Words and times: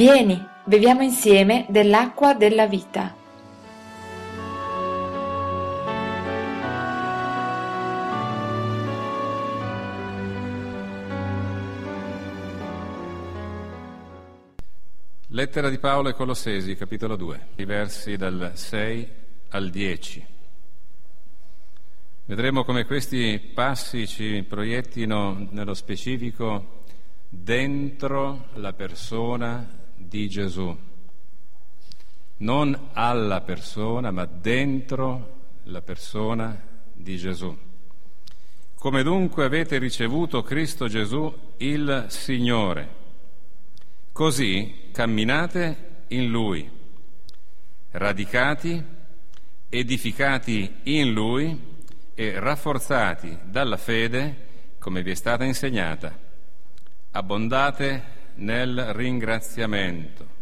Vieni, 0.00 0.42
beviamo 0.64 1.02
insieme 1.02 1.66
dell'acqua 1.68 2.32
della 2.32 2.66
vita. 2.66 3.14
Lettera 15.26 15.68
di 15.68 15.78
Paolo 15.78 16.08
ai 16.08 16.14
Colossesi, 16.14 16.74
capitolo 16.76 17.16
2, 17.16 17.48
i 17.56 17.66
versi 17.66 18.16
dal 18.16 18.52
6 18.54 19.08
al 19.50 19.68
10. 19.68 20.26
Vedremo 22.24 22.64
come 22.64 22.86
questi 22.86 23.38
passi 23.38 24.06
ci 24.06 24.42
proiettino 24.48 25.48
nello 25.50 25.74
specifico 25.74 26.84
dentro 27.28 28.46
la 28.54 28.72
persona 28.72 29.76
di 30.08 30.28
Gesù, 30.28 30.76
non 32.38 32.88
alla 32.92 33.40
persona, 33.42 34.10
ma 34.10 34.24
dentro 34.24 35.38
la 35.64 35.82
persona 35.82 36.60
di 36.92 37.16
Gesù. 37.16 37.56
Come 38.74 39.02
dunque 39.02 39.44
avete 39.44 39.78
ricevuto 39.78 40.42
Cristo 40.42 40.88
Gesù, 40.88 41.32
il 41.58 42.06
Signore, 42.08 42.94
così 44.12 44.88
camminate 44.92 46.04
in 46.08 46.30
Lui, 46.30 46.68
radicati, 47.90 48.82
edificati 49.68 50.76
in 50.84 51.12
Lui 51.12 51.68
e 52.14 52.38
rafforzati 52.40 53.38
dalla 53.44 53.76
fede 53.76 54.48
come 54.78 55.02
vi 55.02 55.10
è 55.10 55.14
stata 55.14 55.44
insegnata. 55.44 56.18
Abbondate 57.12 58.18
nel 58.40 58.92
ringraziamento. 58.92 60.38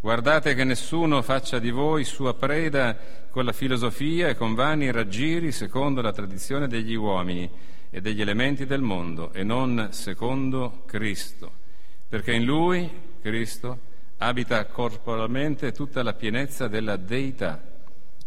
Guardate 0.00 0.54
che 0.54 0.64
nessuno 0.64 1.22
faccia 1.22 1.58
di 1.58 1.70
voi 1.70 2.04
sua 2.04 2.34
preda 2.34 2.96
con 3.30 3.44
la 3.44 3.52
filosofia 3.52 4.28
e 4.28 4.34
con 4.34 4.54
vani 4.54 4.90
raggiri 4.90 5.52
secondo 5.52 6.00
la 6.00 6.12
tradizione 6.12 6.66
degli 6.66 6.94
uomini 6.94 7.48
e 7.88 8.00
degli 8.00 8.20
elementi 8.20 8.66
del 8.66 8.80
mondo 8.80 9.32
e 9.32 9.44
non 9.44 9.88
secondo 9.90 10.82
Cristo, 10.86 11.52
perché 12.08 12.32
in 12.32 12.44
Lui, 12.44 12.90
Cristo, 13.20 13.90
abita 14.18 14.64
corporalmente 14.66 15.72
tutta 15.72 16.02
la 16.02 16.14
pienezza 16.14 16.68
della 16.68 16.96
deità 16.96 17.62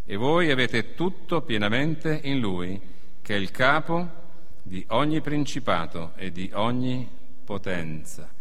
e 0.04 0.16
voi 0.16 0.50
avete 0.50 0.94
tutto 0.94 1.42
pienamente 1.42 2.20
in 2.24 2.38
Lui, 2.38 2.80
che 3.20 3.34
è 3.34 3.38
il 3.38 3.50
capo 3.50 4.24
di 4.62 4.84
ogni 4.88 5.20
principato 5.20 6.12
e 6.16 6.32
di 6.32 6.50
ogni 6.54 7.08
potenza. 7.44 8.34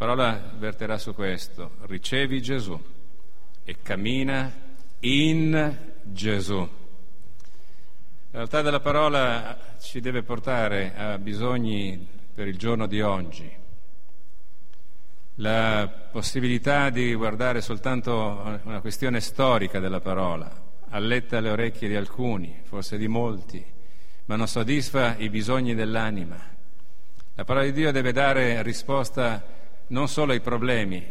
La 0.00 0.06
parola 0.06 0.40
verterà 0.56 0.96
su 0.96 1.12
questo. 1.12 1.72
Ricevi 1.86 2.40
Gesù 2.40 2.80
e 3.64 3.76
cammina 3.82 4.48
in 5.00 5.76
Gesù. 6.04 6.56
La 6.56 6.68
realtà 8.30 8.62
della 8.62 8.78
parola 8.78 9.58
ci 9.80 9.98
deve 9.98 10.22
portare 10.22 10.94
a 10.94 11.18
bisogni 11.18 12.06
per 12.32 12.46
il 12.46 12.56
giorno 12.56 12.86
di 12.86 13.00
oggi. 13.00 13.50
La 15.34 15.92
possibilità 16.12 16.90
di 16.90 17.12
guardare 17.14 17.60
soltanto 17.60 18.60
una 18.62 18.80
questione 18.80 19.18
storica 19.18 19.80
della 19.80 20.00
parola, 20.00 20.48
alletta 20.90 21.38
alle 21.38 21.50
orecchie 21.50 21.88
di 21.88 21.96
alcuni, 21.96 22.60
forse 22.62 22.98
di 22.98 23.08
molti, 23.08 23.66
ma 24.26 24.36
non 24.36 24.46
soddisfa 24.46 25.16
i 25.16 25.28
bisogni 25.28 25.74
dell'anima. 25.74 26.40
La 27.34 27.42
parola 27.44 27.64
di 27.64 27.72
Dio 27.72 27.90
deve 27.90 28.12
dare 28.12 28.62
risposta 28.62 29.56
non 29.88 30.08
solo 30.08 30.32
ai 30.32 30.40
problemi, 30.40 31.04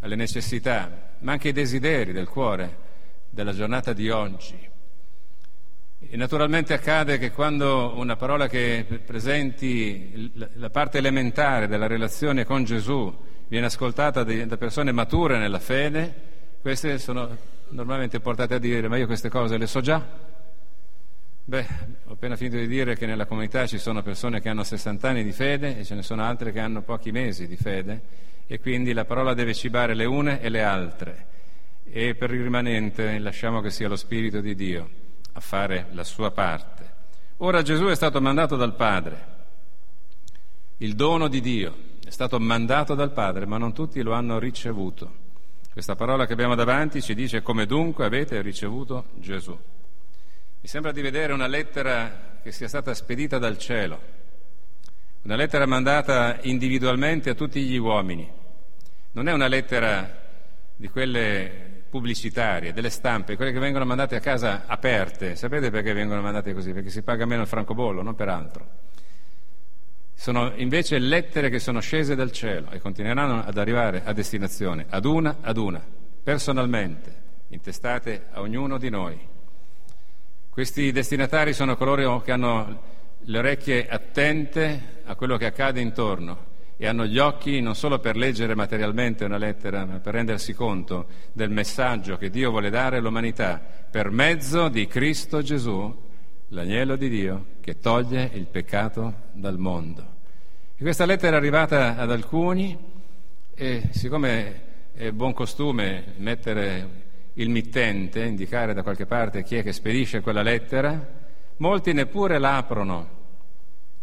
alle 0.00 0.16
necessità, 0.16 1.14
ma 1.20 1.32
anche 1.32 1.48
ai 1.48 1.54
desideri 1.54 2.12
del 2.12 2.28
cuore 2.28 2.84
della 3.30 3.52
giornata 3.52 3.92
di 3.92 4.10
oggi. 4.10 4.74
E 5.98 6.16
naturalmente 6.16 6.74
accade 6.74 7.18
che 7.18 7.32
quando 7.32 7.94
una 7.96 8.16
parola 8.16 8.48
che 8.48 8.84
presenti 9.04 10.30
la 10.54 10.70
parte 10.70 10.98
elementare 10.98 11.66
della 11.66 11.86
relazione 11.86 12.44
con 12.44 12.64
Gesù 12.64 13.12
viene 13.48 13.66
ascoltata 13.66 14.22
da 14.22 14.56
persone 14.56 14.92
mature 14.92 15.38
nella 15.38 15.58
fede, 15.58 16.34
queste 16.60 16.98
sono 16.98 17.36
normalmente 17.70 18.20
portate 18.20 18.54
a 18.54 18.58
dire 18.58 18.88
ma 18.88 18.96
io 18.96 19.06
queste 19.06 19.28
cose 19.28 19.56
le 19.56 19.66
so 19.66 19.80
già. 19.80 20.34
Beh, 21.48 21.64
ho 22.06 22.14
appena 22.14 22.34
finito 22.34 22.56
di 22.56 22.66
dire 22.66 22.96
che 22.96 23.06
nella 23.06 23.24
comunità 23.24 23.68
ci 23.68 23.78
sono 23.78 24.02
persone 24.02 24.40
che 24.40 24.48
hanno 24.48 24.64
60 24.64 25.08
anni 25.08 25.22
di 25.22 25.30
fede 25.30 25.78
e 25.78 25.84
ce 25.84 25.94
ne 25.94 26.02
sono 26.02 26.24
altre 26.24 26.50
che 26.50 26.58
hanno 26.58 26.82
pochi 26.82 27.12
mesi 27.12 27.46
di 27.46 27.54
fede 27.54 28.02
e 28.48 28.58
quindi 28.58 28.92
la 28.92 29.04
parola 29.04 29.32
deve 29.32 29.54
cibare 29.54 29.94
le 29.94 30.06
une 30.06 30.40
e 30.40 30.48
le 30.48 30.64
altre 30.64 31.26
e 31.84 32.16
per 32.16 32.34
il 32.34 32.42
rimanente 32.42 33.20
lasciamo 33.20 33.60
che 33.60 33.70
sia 33.70 33.86
lo 33.86 33.94
Spirito 33.94 34.40
di 34.40 34.56
Dio 34.56 34.90
a 35.34 35.38
fare 35.38 35.86
la 35.92 36.02
sua 36.02 36.32
parte. 36.32 36.94
Ora 37.36 37.62
Gesù 37.62 37.84
è 37.84 37.94
stato 37.94 38.20
mandato 38.20 38.56
dal 38.56 38.74
Padre, 38.74 39.26
il 40.78 40.96
dono 40.96 41.28
di 41.28 41.40
Dio 41.40 41.76
è 42.04 42.10
stato 42.10 42.40
mandato 42.40 42.96
dal 42.96 43.12
Padre, 43.12 43.46
ma 43.46 43.56
non 43.56 43.72
tutti 43.72 44.02
lo 44.02 44.14
hanno 44.14 44.40
ricevuto. 44.40 45.14
Questa 45.72 45.94
parola 45.94 46.26
che 46.26 46.32
abbiamo 46.32 46.56
davanti 46.56 47.00
ci 47.00 47.14
dice 47.14 47.40
come 47.40 47.66
dunque 47.66 48.04
avete 48.04 48.40
ricevuto 48.40 49.10
Gesù. 49.14 49.56
Mi 50.60 50.68
sembra 50.68 50.92
di 50.92 51.00
vedere 51.00 51.32
una 51.32 51.46
lettera 51.46 52.38
che 52.42 52.52
sia 52.52 52.68
stata 52.68 52.94
spedita 52.94 53.38
dal 53.38 53.58
cielo, 53.58 54.00
una 55.22 55.36
lettera 55.36 55.66
mandata 55.66 56.38
individualmente 56.42 57.30
a 57.30 57.34
tutti 57.34 57.60
gli 57.62 57.76
uomini. 57.76 58.30
Non 59.12 59.28
è 59.28 59.32
una 59.32 59.48
lettera 59.48 60.22
di 60.76 60.88
quelle 60.88 61.84
pubblicitarie, 61.88 62.72
delle 62.72 62.90
stampe, 62.90 63.36
quelle 63.36 63.52
che 63.52 63.58
vengono 63.58 63.84
mandate 63.84 64.16
a 64.16 64.20
casa 64.20 64.64
aperte. 64.66 65.34
Sapete 65.34 65.70
perché 65.70 65.92
vengono 65.92 66.20
mandate 66.20 66.52
così? 66.52 66.72
Perché 66.72 66.90
si 66.90 67.02
paga 67.02 67.24
meno 67.26 67.42
il 67.42 67.48
francobollo, 67.48 68.02
non 68.02 68.14
per 68.14 68.28
altro. 68.28 68.68
Sono 70.14 70.52
invece 70.56 70.98
lettere 70.98 71.50
che 71.50 71.58
sono 71.58 71.80
scese 71.80 72.14
dal 72.14 72.32
cielo 72.32 72.70
e 72.70 72.78
continueranno 72.78 73.42
ad 73.44 73.56
arrivare 73.58 74.02
a 74.04 74.12
destinazione, 74.12 74.86
ad 74.88 75.04
una 75.04 75.38
ad 75.40 75.56
una, 75.56 75.84
personalmente, 76.22 77.22
intestate 77.48 78.26
a 78.30 78.40
ognuno 78.40 78.78
di 78.78 78.90
noi. 78.90 79.34
Questi 80.56 80.90
destinatari 80.90 81.52
sono 81.52 81.76
coloro 81.76 82.22
che 82.22 82.32
hanno 82.32 82.80
le 83.18 83.38
orecchie 83.38 83.86
attente 83.86 85.02
a 85.04 85.14
quello 85.14 85.36
che 85.36 85.44
accade 85.44 85.82
intorno 85.82 86.46
e 86.78 86.86
hanno 86.86 87.04
gli 87.04 87.18
occhi 87.18 87.60
non 87.60 87.74
solo 87.74 87.98
per 87.98 88.16
leggere 88.16 88.54
materialmente 88.54 89.26
una 89.26 89.36
lettera, 89.36 89.84
ma 89.84 89.98
per 89.98 90.14
rendersi 90.14 90.54
conto 90.54 91.08
del 91.34 91.50
messaggio 91.50 92.16
che 92.16 92.30
Dio 92.30 92.48
vuole 92.48 92.70
dare 92.70 92.96
all'umanità 92.96 93.60
per 93.90 94.08
mezzo 94.08 94.70
di 94.70 94.86
Cristo 94.86 95.42
Gesù, 95.42 95.94
l'agnello 96.48 96.96
di 96.96 97.10
Dio 97.10 97.44
che 97.60 97.78
toglie 97.78 98.30
il 98.32 98.46
peccato 98.46 99.24
dal 99.32 99.58
mondo. 99.58 100.14
E 100.74 100.80
questa 100.80 101.04
lettera 101.04 101.36
è 101.36 101.38
arrivata 101.38 101.98
ad 101.98 102.10
alcuni 102.10 102.78
e 103.54 103.90
siccome 103.90 104.62
è 104.94 105.12
buon 105.12 105.34
costume 105.34 106.14
mettere 106.16 107.04
il 107.38 107.50
mittente, 107.50 108.22
indicare 108.22 108.72
da 108.72 108.82
qualche 108.82 109.06
parte 109.06 109.42
chi 109.42 109.56
è 109.56 109.62
che 109.62 109.72
spedisce 109.72 110.20
quella 110.20 110.42
lettera, 110.42 111.14
molti 111.58 111.92
neppure 111.92 112.38
l'aprono, 112.38 113.14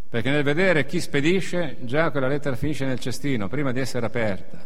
perché 0.10 0.30
nel 0.30 0.44
vedere 0.44 0.86
chi 0.86 1.00
spedisce 1.00 1.78
già 1.82 2.12
quella 2.12 2.28
lettera 2.28 2.56
finisce 2.56 2.86
nel 2.86 3.00
cestino 3.00 3.48
prima 3.48 3.72
di 3.72 3.80
essere 3.80 4.06
aperta. 4.06 4.64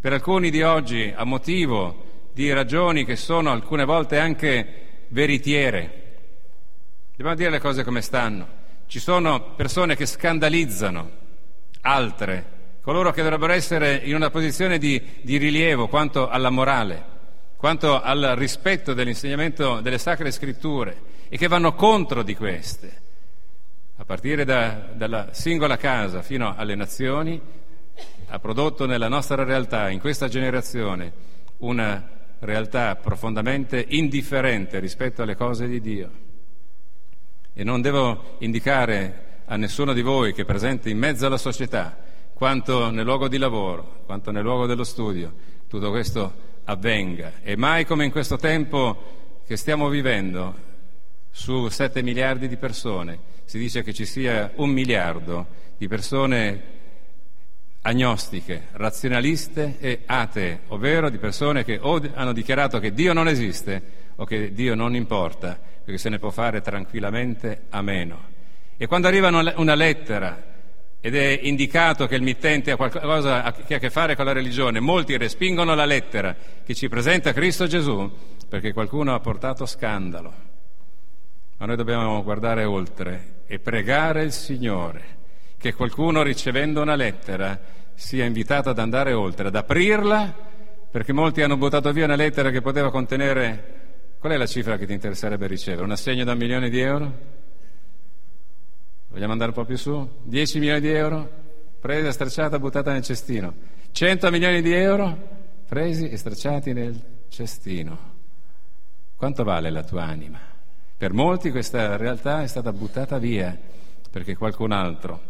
Per 0.00 0.12
alcuni 0.12 0.50
di 0.50 0.62
oggi, 0.62 1.12
a 1.14 1.24
motivo 1.24 2.30
di 2.32 2.52
ragioni 2.52 3.04
che 3.04 3.14
sono 3.14 3.52
alcune 3.52 3.84
volte 3.84 4.18
anche 4.18 5.06
veritiere, 5.08 6.00
dobbiamo 7.10 7.36
dire 7.36 7.50
le 7.50 7.60
cose 7.60 7.84
come 7.84 8.00
stanno. 8.00 8.60
Ci 8.86 8.98
sono 8.98 9.54
persone 9.54 9.94
che 9.94 10.06
scandalizzano 10.06 11.10
altre, 11.82 12.46
coloro 12.82 13.12
che 13.12 13.22
dovrebbero 13.22 13.52
essere 13.52 13.94
in 13.94 14.16
una 14.16 14.30
posizione 14.30 14.78
di, 14.78 15.00
di 15.20 15.36
rilievo 15.36 15.86
quanto 15.86 16.28
alla 16.28 16.50
morale 16.50 17.11
quanto 17.62 18.02
al 18.02 18.34
rispetto 18.34 18.92
dell'insegnamento 18.92 19.80
delle 19.80 19.98
sacre 19.98 20.32
scritture 20.32 21.00
e 21.28 21.36
che 21.36 21.46
vanno 21.46 21.74
contro 21.74 22.24
di 22.24 22.34
queste, 22.34 22.92
a 23.98 24.04
partire 24.04 24.44
da, 24.44 24.88
dalla 24.92 25.28
singola 25.30 25.76
casa 25.76 26.22
fino 26.22 26.56
alle 26.56 26.74
nazioni, 26.74 27.40
ha 28.26 28.38
prodotto 28.40 28.84
nella 28.84 29.06
nostra 29.06 29.44
realtà, 29.44 29.90
in 29.90 30.00
questa 30.00 30.26
generazione, 30.26 31.12
una 31.58 32.04
realtà 32.40 32.96
profondamente 32.96 33.86
indifferente 33.90 34.80
rispetto 34.80 35.22
alle 35.22 35.36
cose 35.36 35.68
di 35.68 35.80
Dio. 35.80 36.10
E 37.52 37.62
non 37.62 37.80
devo 37.80 38.38
indicare 38.38 39.42
a 39.44 39.54
nessuno 39.54 39.92
di 39.92 40.02
voi 40.02 40.32
che 40.32 40.42
è 40.42 40.44
presente 40.44 40.90
in 40.90 40.98
mezzo 40.98 41.26
alla 41.26 41.38
società, 41.38 41.96
quanto 42.34 42.90
nel 42.90 43.04
luogo 43.04 43.28
di 43.28 43.38
lavoro, 43.38 44.02
quanto 44.04 44.32
nel 44.32 44.42
luogo 44.42 44.66
dello 44.66 44.82
studio, 44.82 45.32
tutto 45.68 45.90
questo 45.90 46.50
avvenga 46.64 47.34
e 47.42 47.56
mai 47.56 47.84
come 47.84 48.04
in 48.04 48.10
questo 48.10 48.36
tempo 48.36 49.40
che 49.46 49.56
stiamo 49.56 49.88
vivendo 49.88 50.70
su 51.30 51.68
7 51.68 52.02
miliardi 52.02 52.48
di 52.48 52.56
persone 52.56 53.30
si 53.44 53.58
dice 53.58 53.82
che 53.82 53.92
ci 53.92 54.06
sia 54.06 54.52
un 54.56 54.70
miliardo 54.70 55.46
di 55.76 55.88
persone 55.88 56.62
agnostiche, 57.82 58.68
razionaliste 58.72 59.76
e 59.80 60.02
atee, 60.06 60.60
ovvero 60.68 61.10
di 61.10 61.18
persone 61.18 61.64
che 61.64 61.78
o 61.80 62.00
hanno 62.14 62.32
dichiarato 62.32 62.78
che 62.78 62.92
Dio 62.92 63.12
non 63.12 63.28
esiste 63.28 63.82
o 64.16 64.24
che 64.24 64.52
Dio 64.52 64.74
non 64.74 64.94
importa, 64.94 65.58
perché 65.84 65.98
se 65.98 66.08
ne 66.08 66.18
può 66.18 66.30
fare 66.30 66.60
tranquillamente 66.60 67.62
a 67.70 67.82
meno. 67.82 68.30
E 68.76 68.86
quando 68.86 69.08
arriva 69.08 69.28
una 69.28 69.74
lettera 69.74 70.51
ed 71.04 71.16
è 71.16 71.40
indicato 71.42 72.06
che 72.06 72.14
il 72.14 72.22
mittente 72.22 72.70
ha 72.70 72.76
qualcosa 72.76 73.52
che 73.66 73.74
ha 73.74 73.76
a 73.78 73.80
che 73.80 73.90
fare 73.90 74.14
con 74.14 74.24
la 74.24 74.32
religione, 74.32 74.78
molti 74.78 75.16
respingono 75.16 75.74
la 75.74 75.84
lettera 75.84 76.36
che 76.64 76.74
ci 76.76 76.88
presenta 76.88 77.32
Cristo 77.32 77.66
Gesù 77.66 78.08
perché 78.48 78.72
qualcuno 78.72 79.12
ha 79.12 79.18
portato 79.18 79.66
scandalo. 79.66 80.32
Ma 81.58 81.66
noi 81.66 81.74
dobbiamo 81.74 82.22
guardare 82.22 82.62
oltre 82.62 83.42
e 83.48 83.58
pregare 83.58 84.22
il 84.22 84.30
Signore 84.30 85.18
che 85.58 85.74
qualcuno 85.74 86.22
ricevendo 86.22 86.80
una 86.80 86.94
lettera 86.94 87.60
sia 87.94 88.24
invitato 88.24 88.70
ad 88.70 88.78
andare 88.78 89.12
oltre, 89.12 89.48
ad 89.48 89.56
aprirla, 89.56 90.32
perché 90.88 91.12
molti 91.12 91.42
hanno 91.42 91.56
buttato 91.56 91.90
via 91.92 92.04
una 92.04 92.16
lettera 92.16 92.50
che 92.50 92.60
poteva 92.60 92.90
contenere... 92.90 93.80
Qual 94.22 94.32
è 94.32 94.36
la 94.36 94.46
cifra 94.46 94.76
che 94.76 94.86
ti 94.86 94.92
interesserebbe 94.92 95.48
ricevere? 95.48 95.82
Un 95.82 95.90
assegno 95.90 96.22
da 96.22 96.30
un 96.30 96.38
milione 96.38 96.70
di 96.70 96.78
euro? 96.78 97.12
Vogliamo 99.12 99.32
andare 99.32 99.50
un 99.50 99.56
po' 99.56 99.66
più 99.66 99.76
su? 99.76 100.08
10 100.22 100.58
milioni 100.58 100.80
di 100.80 100.88
euro? 100.88 101.30
Presa, 101.78 102.10
stracciata, 102.12 102.58
buttata 102.58 102.92
nel 102.92 103.02
cestino. 103.02 103.52
100 103.90 104.30
milioni 104.30 104.62
di 104.62 104.72
euro? 104.72 105.28
Presi 105.68 106.08
e 106.08 106.16
stracciati 106.16 106.72
nel 106.72 106.98
cestino. 107.28 107.98
Quanto 109.14 109.44
vale 109.44 109.68
la 109.68 109.84
tua 109.84 110.04
anima? 110.04 110.40
Per 110.96 111.12
molti 111.12 111.50
questa 111.50 111.98
realtà 111.98 112.42
è 112.42 112.46
stata 112.46 112.72
buttata 112.72 113.18
via 113.18 113.54
perché 114.10 114.34
qualcun 114.34 114.72
altro 114.72 115.20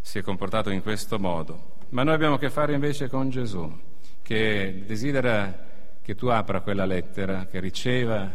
si 0.00 0.18
è 0.18 0.22
comportato 0.22 0.70
in 0.70 0.82
questo 0.82 1.20
modo. 1.20 1.76
Ma 1.90 2.02
noi 2.02 2.14
abbiamo 2.14 2.34
a 2.34 2.38
che 2.40 2.50
fare 2.50 2.74
invece 2.74 3.08
con 3.08 3.30
Gesù, 3.30 3.72
che 4.20 4.82
desidera 4.84 5.66
che 6.02 6.16
tu 6.16 6.26
apra 6.26 6.60
quella 6.60 6.84
lettera, 6.84 7.46
che 7.46 7.60
riceva 7.60 8.28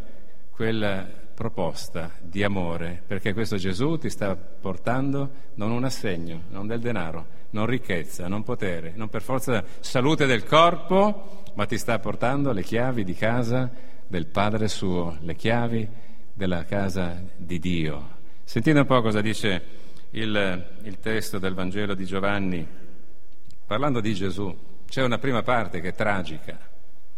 quella 0.50 1.26
proposta 1.38 2.14
di 2.20 2.44
amore, 2.44 3.00
perché 3.06 3.32
questo 3.32 3.58
Gesù 3.58 4.00
ti 4.00 4.10
sta 4.10 4.36
portando 4.36 5.30
non 5.54 5.70
un 5.70 5.84
assegno, 5.84 6.46
non 6.50 6.66
del 6.66 6.80
denaro, 6.80 7.28
non 7.52 7.68
ricchezza, 7.68 8.28
non 8.28 8.42
potere, 8.42 8.94
non 8.96 9.08
per 9.08 9.22
forza 9.22 9.64
salute 9.80 10.26
del 10.26 10.44
corpo, 10.44 11.44
ma 11.54 11.68
ti 11.68 11.78
sta 11.78 12.00
portando 12.00 12.52
le 12.52 12.64
chiavi 12.64 13.04
di 13.04 13.14
casa 13.14 13.70
del 14.08 14.26
Padre 14.26 14.68
suo, 14.68 15.20
le 15.22 15.36
chiavi 15.36 15.88
della 16.34 16.66
casa 16.66 17.22
di 17.36 17.60
Dio. 17.60 18.16
Sentite 18.44 18.80
un 18.80 18.88
po' 18.88 19.04
cosa 19.04 19.22
dice 19.22 19.64
il, 20.12 20.66
il 20.82 21.00
testo 21.00 21.38
del 21.38 21.54
Vangelo 21.54 21.94
di 21.94 22.06
Giovanni, 22.06 22.68
parlando 23.64 24.00
di 24.00 24.16
Gesù, 24.16 24.58
c'è 24.88 25.04
una 25.04 25.20
prima 25.20 25.44
parte 25.44 25.82
che 25.82 25.90
è 25.90 25.94
tragica, 25.94 26.58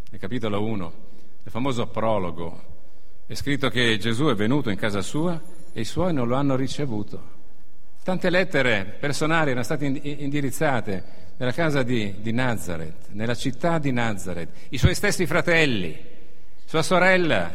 nel 0.10 0.20
capitolo 0.20 0.62
1, 0.62 0.94
il 1.46 1.52
famoso 1.52 1.88
prologo, 1.88 2.79
è 3.30 3.36
scritto 3.36 3.70
che 3.70 4.00
Gesù 4.00 4.26
è 4.26 4.34
venuto 4.34 4.72
in 4.72 4.76
casa 4.76 5.04
sua 5.04 5.40
e 5.72 5.82
i 5.82 5.86
suoi 5.86 6.12
non 6.14 6.28
lo 6.28 6.36
hanno 6.36 6.56
ricevuto. 6.56 7.38
Tante 8.04 8.28
lettere 8.32 8.98
personali 9.00 9.52
erano 9.52 9.62
state 9.62 9.86
indirizzate 9.86 11.04
nella 11.38 11.52
casa 11.52 11.84
di, 11.84 12.16
di 12.22 12.32
Nazareth, 12.32 13.10
nella 13.12 13.36
città 13.36 13.78
di 13.78 13.92
Nazareth. 13.92 14.50
I 14.70 14.80
suoi 14.80 14.96
stessi 14.96 15.28
fratelli, 15.28 15.96
sua 16.66 16.82
sorella, 16.82 17.54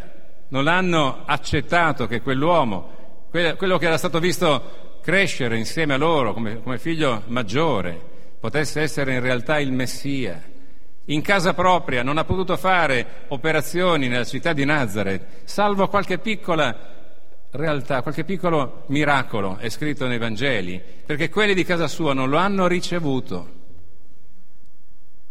non 0.50 0.62
l'hanno 0.62 1.24
accettato 1.24 2.06
che 2.06 2.20
quell'uomo, 2.20 3.26
quello 3.30 3.76
che 3.76 3.86
era 3.86 3.98
stato 3.98 4.20
visto 4.20 5.00
crescere 5.02 5.58
insieme 5.58 5.94
a 5.94 5.96
loro 5.96 6.34
come, 6.34 6.62
come 6.62 6.78
figlio 6.78 7.24
maggiore, 7.26 8.00
potesse 8.38 8.80
essere 8.80 9.14
in 9.14 9.20
realtà 9.20 9.58
il 9.58 9.72
Messia. 9.72 10.40
In 11.06 11.20
casa 11.20 11.52
propria 11.52 12.02
non 12.02 12.16
ha 12.16 12.24
potuto 12.24 12.56
fare 12.56 13.26
operazioni 13.28 14.08
nella 14.08 14.24
città 14.24 14.52
di 14.52 14.64
Nazareth, 14.64 15.42
salvo 15.44 15.88
qualche 15.88 16.18
piccola 16.18 16.92
realtà, 17.50 18.02
qualche 18.02 18.24
piccolo 18.24 18.84
miracolo 18.86 19.58
è 19.58 19.68
scritto 19.68 20.06
nei 20.06 20.18
Vangeli, 20.18 20.82
perché 21.04 21.28
quelli 21.28 21.54
di 21.54 21.64
casa 21.64 21.88
sua 21.88 22.14
non 22.14 22.28
lo 22.28 22.38
hanno 22.38 22.66
ricevuto. 22.66 23.62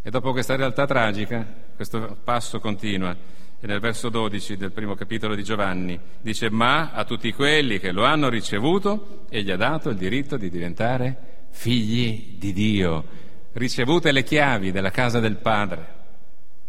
E 0.01 0.09
dopo 0.09 0.31
questa 0.31 0.55
realtà 0.55 0.85
tragica, 0.85 1.45
questo 1.75 2.17
passo 2.23 2.59
continua 2.59 3.15
e 3.59 3.65
nel 3.65 3.79
verso 3.79 4.09
12 4.09 4.57
del 4.57 4.73
primo 4.73 4.93
capitolo 4.93 5.35
di 5.35 5.43
Giovanni 5.43 5.97
dice 6.19 6.49
ma 6.49 6.91
a 6.91 7.05
tutti 7.05 7.31
quelli 7.31 7.79
che 7.79 7.93
lo 7.93 8.03
hanno 8.03 8.27
ricevuto 8.27 9.23
egli 9.29 9.51
ha 9.51 9.55
dato 9.55 9.89
il 9.89 9.95
diritto 9.95 10.35
di 10.35 10.49
diventare 10.49 11.47
figli 11.49 12.35
di 12.37 12.51
Dio, 12.51 13.05
ricevute 13.53 14.11
le 14.11 14.23
chiavi 14.23 14.71
della 14.71 14.91
casa 14.91 15.19
del 15.19 15.37
Padre, 15.37 16.01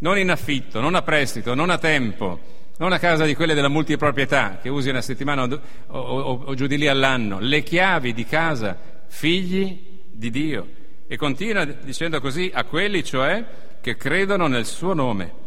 non 0.01 0.19
in 0.19 0.31
affitto, 0.31 0.81
non 0.81 0.95
a 0.95 1.03
prestito, 1.03 1.55
non 1.55 1.71
a 1.71 1.79
tempo, 1.79 2.41
non 2.79 2.93
a 2.93 2.99
casa 2.99 3.25
di 3.25 3.35
quelle 3.35 3.55
della 3.55 3.69
multiproprietà 3.69 4.59
che 4.61 4.69
usi 4.69 4.89
una 4.89 5.01
settimana 5.01 5.45
o, 5.45 5.61
o, 5.87 5.99
o, 5.99 6.43
o 6.47 6.55
giù 6.55 6.67
di 6.67 6.77
lì 6.77 6.89
all'anno, 6.89 7.39
le 7.39 7.63
chiavi 7.63 8.13
di 8.13 8.25
casa, 8.25 8.77
figli 9.07 10.03
di 10.11 10.31
Dio. 10.31 10.69
E 11.07 11.17
continua 11.17 11.65
dicendo 11.65 12.21
così 12.21 12.51
a 12.53 12.65
quelli 12.65 13.05
cioè 13.05 13.45
che 13.81 13.97
credono 13.97 14.47
nel 14.47 14.65
suo 14.65 14.95
nome 14.95 15.43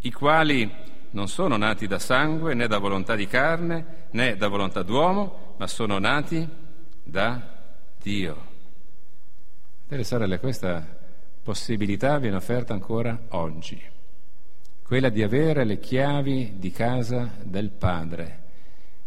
i 0.00 0.12
quali 0.12 0.68
non 1.10 1.28
sono 1.28 1.56
nati 1.56 1.86
da 1.86 1.98
sangue 1.98 2.54
né 2.54 2.66
da 2.66 2.78
volontà 2.78 3.14
di 3.14 3.26
carne 3.26 4.06
né 4.10 4.36
da 4.36 4.48
volontà 4.48 4.82
d'uomo, 4.82 5.54
ma 5.58 5.66
sono 5.66 5.98
nati 5.98 6.46
da 7.02 7.40
Dio. 8.00 8.54
Fratelli 9.86 10.08
sorelle, 10.08 10.40
questa 10.40 10.84
possibilità 11.44 12.18
viene 12.18 12.34
offerta 12.34 12.72
ancora 12.72 13.16
oggi, 13.28 13.80
quella 14.82 15.10
di 15.10 15.22
avere 15.22 15.64
le 15.64 15.78
chiavi 15.78 16.54
di 16.56 16.72
casa 16.72 17.36
del 17.40 17.70
Padre. 17.70 18.42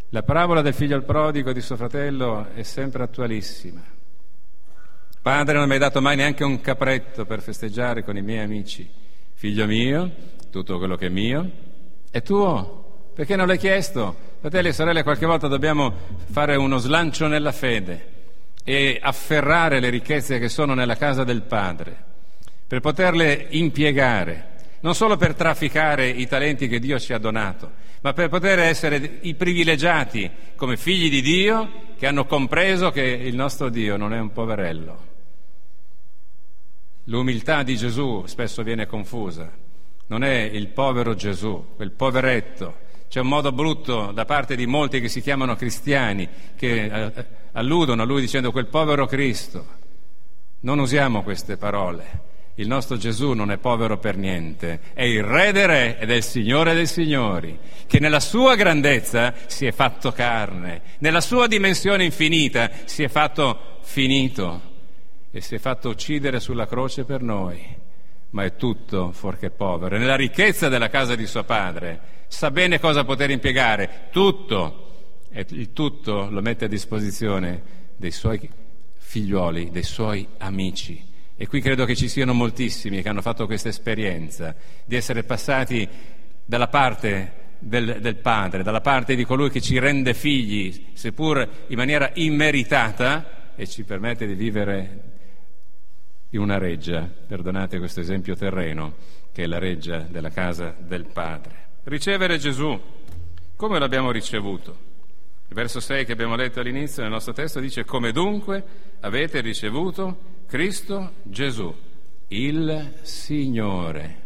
La 0.08 0.22
parabola 0.22 0.62
del 0.62 0.72
figlio 0.72 0.96
al 0.96 1.04
prodigo 1.04 1.52
di 1.52 1.60
suo 1.60 1.76
fratello 1.76 2.46
è 2.54 2.62
sempre 2.62 3.02
attualissima. 3.02 3.82
Padre 5.20 5.58
non 5.58 5.66
mi 5.66 5.74
hai 5.74 5.80
dato 5.80 6.00
mai 6.00 6.16
neanche 6.16 6.44
un 6.44 6.62
capretto 6.62 7.26
per 7.26 7.42
festeggiare 7.42 8.02
con 8.02 8.16
i 8.16 8.22
miei 8.22 8.42
amici. 8.42 8.90
Figlio 9.34 9.66
mio, 9.66 10.10
tutto 10.50 10.78
quello 10.78 10.96
che 10.96 11.08
è 11.08 11.10
mio 11.10 11.50
è 12.10 12.22
tuo. 12.22 13.10
Perché 13.12 13.36
non 13.36 13.48
l'hai 13.48 13.58
chiesto? 13.58 14.16
Fratelli 14.40 14.68
e 14.68 14.72
sorelle, 14.72 15.02
qualche 15.02 15.26
volta 15.26 15.46
dobbiamo 15.46 15.92
fare 16.30 16.56
uno 16.56 16.78
slancio 16.78 17.26
nella 17.26 17.52
fede 17.52 18.16
e 18.70 18.98
afferrare 19.02 19.80
le 19.80 19.90
ricchezze 19.90 20.38
che 20.38 20.48
sono 20.48 20.74
nella 20.74 20.96
casa 20.96 21.24
del 21.24 21.42
Padre, 21.42 22.04
per 22.66 22.78
poterle 22.78 23.46
impiegare, 23.50 24.48
non 24.80 24.94
solo 24.94 25.16
per 25.16 25.34
trafficare 25.34 26.08
i 26.08 26.28
talenti 26.28 26.68
che 26.68 26.78
Dio 26.78 26.98
ci 26.98 27.12
ha 27.12 27.18
donato, 27.18 27.72
ma 28.02 28.12
per 28.12 28.28
poter 28.28 28.60
essere 28.60 29.18
i 29.22 29.34
privilegiati 29.34 30.30
come 30.54 30.76
figli 30.76 31.10
di 31.10 31.20
Dio 31.20 31.88
che 31.98 32.06
hanno 32.06 32.26
compreso 32.26 32.90
che 32.90 33.02
il 33.02 33.34
nostro 33.34 33.70
Dio 33.70 33.96
non 33.96 34.14
è 34.14 34.20
un 34.20 34.30
poverello. 34.30 35.08
L'umiltà 37.04 37.64
di 37.64 37.76
Gesù 37.76 38.22
spesso 38.26 38.62
viene 38.62 38.86
confusa 38.86 39.50
non 40.10 40.24
è 40.24 40.40
il 40.40 40.68
povero 40.68 41.14
Gesù, 41.14 41.74
quel 41.76 41.92
poveretto. 41.92 42.88
C'è 43.10 43.18
un 43.18 43.26
modo 43.26 43.50
brutto 43.50 44.12
da 44.12 44.24
parte 44.24 44.54
di 44.54 44.66
molti 44.66 45.00
che 45.00 45.08
si 45.08 45.20
chiamano 45.20 45.56
cristiani, 45.56 46.28
che 46.54 46.84
eh, 46.84 47.26
alludono 47.54 48.02
a 48.02 48.04
lui 48.04 48.20
dicendo 48.20 48.52
quel 48.52 48.68
povero 48.68 49.06
Cristo. 49.06 49.66
Non 50.60 50.78
usiamo 50.78 51.24
queste 51.24 51.56
parole. 51.56 52.28
Il 52.54 52.68
nostro 52.68 52.96
Gesù 52.96 53.32
non 53.32 53.50
è 53.50 53.56
povero 53.56 53.98
per 53.98 54.16
niente, 54.16 54.78
è 54.92 55.02
il 55.02 55.24
Re 55.24 55.50
dei 55.50 55.66
Re 55.66 55.98
ed 55.98 56.08
è 56.08 56.14
il 56.14 56.22
Signore 56.22 56.72
dei 56.72 56.86
Signori, 56.86 57.58
che 57.88 57.98
nella 57.98 58.20
sua 58.20 58.54
grandezza 58.54 59.34
si 59.46 59.66
è 59.66 59.72
fatto 59.72 60.12
carne, 60.12 60.82
nella 60.98 61.20
sua 61.20 61.48
dimensione 61.48 62.04
infinita 62.04 62.70
si 62.84 63.02
è 63.02 63.08
fatto 63.08 63.78
finito 63.82 64.60
e 65.32 65.40
si 65.40 65.56
è 65.56 65.58
fatto 65.58 65.88
uccidere 65.88 66.38
sulla 66.38 66.68
croce 66.68 67.02
per 67.02 67.22
noi 67.22 67.88
ma 68.30 68.44
è 68.44 68.56
tutto 68.56 69.12
fuorché 69.12 69.50
povero. 69.50 69.96
Nella 69.96 70.16
ricchezza 70.16 70.68
della 70.68 70.88
casa 70.88 71.14
di 71.14 71.26
suo 71.26 71.44
padre 71.44 72.00
sa 72.28 72.50
bene 72.50 72.78
cosa 72.78 73.04
poter 73.04 73.30
impiegare, 73.30 74.08
tutto, 74.10 75.24
e 75.30 75.46
il 75.50 75.72
tutto 75.72 76.28
lo 76.30 76.40
mette 76.40 76.66
a 76.66 76.68
disposizione 76.68 77.62
dei 77.96 78.12
suoi 78.12 78.48
figlioli, 78.96 79.70
dei 79.70 79.82
suoi 79.82 80.26
amici. 80.38 81.08
E 81.36 81.46
qui 81.46 81.60
credo 81.60 81.84
che 81.84 81.96
ci 81.96 82.08
siano 82.08 82.34
moltissimi 82.34 83.02
che 83.02 83.08
hanno 83.08 83.22
fatto 83.22 83.46
questa 83.46 83.68
esperienza 83.68 84.54
di 84.84 84.94
essere 84.94 85.24
passati 85.24 85.88
dalla 86.44 86.68
parte 86.68 87.32
del, 87.58 87.98
del, 88.00 88.16
Padre, 88.16 88.62
dalla 88.62 88.80
parte 88.80 89.14
di 89.14 89.24
colui 89.24 89.50
che 89.50 89.60
ci 89.60 89.78
rende 89.78 90.14
figli, 90.14 90.88
seppur 90.92 91.48
in 91.68 91.76
maniera 91.76 92.10
immeritata, 92.14 93.54
e 93.56 93.66
ci 93.66 93.84
permette 93.84 94.26
di 94.26 94.34
vivere 94.34 95.09
in 96.30 96.40
una 96.40 96.58
reggia, 96.58 97.08
perdonate 97.26 97.78
questo 97.78 98.00
esempio 98.00 98.36
terreno, 98.36 98.94
che 99.32 99.44
è 99.44 99.46
la 99.46 99.58
reggia 99.58 99.98
della 99.98 100.30
casa 100.30 100.74
del 100.78 101.06
Padre. 101.06 101.68
Ricevere 101.84 102.38
Gesù, 102.38 102.78
come 103.56 103.78
l'abbiamo 103.78 104.10
ricevuto? 104.10 104.88
Il 105.48 105.56
verso 105.56 105.80
6 105.80 106.04
che 106.04 106.12
abbiamo 106.12 106.36
letto 106.36 106.60
all'inizio 106.60 107.02
nel 107.02 107.10
nostro 107.10 107.32
testo 107.32 107.58
dice 107.58 107.84
come 107.84 108.12
dunque 108.12 108.64
avete 109.00 109.40
ricevuto, 109.40 110.44
Cristo 110.46 111.14
Gesù, 111.22 111.74
il 112.28 112.98
Signore. 113.02 114.22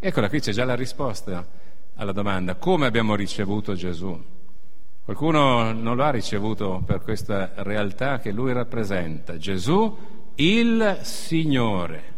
Eccola 0.00 0.28
qui 0.28 0.40
c'è 0.40 0.52
già 0.52 0.64
la 0.64 0.74
risposta 0.74 1.46
alla 1.94 2.12
domanda, 2.12 2.56
come 2.56 2.86
abbiamo 2.86 3.14
ricevuto 3.14 3.74
Gesù? 3.74 4.20
Qualcuno 5.04 5.72
non 5.72 5.96
lo 5.96 6.02
ha 6.02 6.10
ricevuto 6.10 6.82
per 6.84 7.02
questa 7.02 7.52
realtà 7.56 8.18
che 8.18 8.32
lui 8.32 8.52
rappresenta. 8.52 9.36
Gesù, 9.36 9.96
il 10.36 10.98
Signore. 11.02 12.12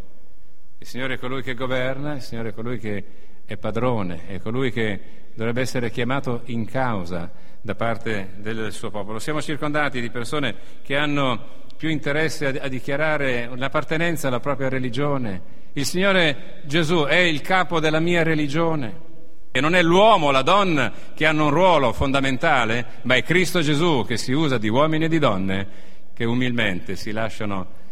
Il 0.79 0.87
Signore 0.87 1.15
è 1.15 1.19
colui 1.19 1.43
che 1.43 1.55
governa, 1.55 2.15
il 2.15 2.23
Signore 2.23 2.51
è 2.51 2.55
colui 2.55 2.79
che 2.79 3.05
è 3.45 3.57
padrone, 3.57 4.27
è 4.29 4.41
colui 4.41 4.71
che 4.73 5.01
dovrebbe 5.35 5.61
essere 5.61 5.91
chiamato 5.91 6.43
in 6.47 6.65
causa 6.65 7.31
da 7.61 7.75
parte 7.75 8.35
del 8.37 8.73
suo 8.73 8.91
popolo. 8.91 9.19
Siamo 9.19 9.43
circondati 9.43 10.01
di 10.01 10.11
persone 10.11 10.55
che 10.83 10.97
hanno 10.97 11.65
più 11.77 11.91
interesse 11.91 12.47
a, 12.47 12.65
a 12.65 12.69
dichiarare 12.69 13.51
l'appartenenza 13.55 14.29
alla 14.29 14.41
propria 14.41 14.69
religione. 14.69 15.65
Il 15.75 15.85
Signore 15.85 16.61
Gesù 16.65 17.05
è 17.05 17.17
il 17.17 17.43
capo 17.43 17.81
della 17.81 18.01
mia 18.01 18.23
religione. 18.23 19.05
E 19.51 19.61
non 19.61 19.75
è 19.75 19.83
l'uomo 19.83 20.27
o 20.27 20.31
la 20.31 20.43
donna 20.43 20.93
che 21.15 21.25
hanno 21.25 21.47
un 21.47 21.51
ruolo 21.51 21.93
fondamentale, 21.93 22.85
ma 23.03 23.15
è 23.15 23.23
Cristo 23.23 23.61
Gesù 23.61 24.05
che 24.07 24.19
si 24.19 24.33
usa 24.33 24.59
di 24.59 24.69
uomini 24.69 25.07
e 25.07 25.09
di 25.09 25.19
donne 25.19 25.69
che 26.13 26.25
umilmente 26.25 26.95
si 26.95 27.11
lasciano 27.11 27.85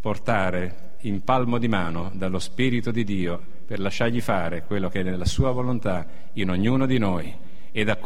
portare 0.00 0.94
in 1.02 1.22
palmo 1.22 1.58
di 1.58 1.68
mano 1.68 2.10
dallo 2.14 2.38
Spirito 2.38 2.90
di 2.90 3.04
Dio 3.04 3.40
per 3.66 3.78
lasciargli 3.78 4.20
fare 4.20 4.64
quello 4.64 4.88
che 4.88 5.00
è 5.00 5.02
nella 5.02 5.24
sua 5.24 5.52
volontà 5.52 6.06
in 6.34 6.50
ognuno 6.50 6.86
di 6.86 6.98
noi. 6.98 7.32
E 7.72 7.84
da 7.84 7.98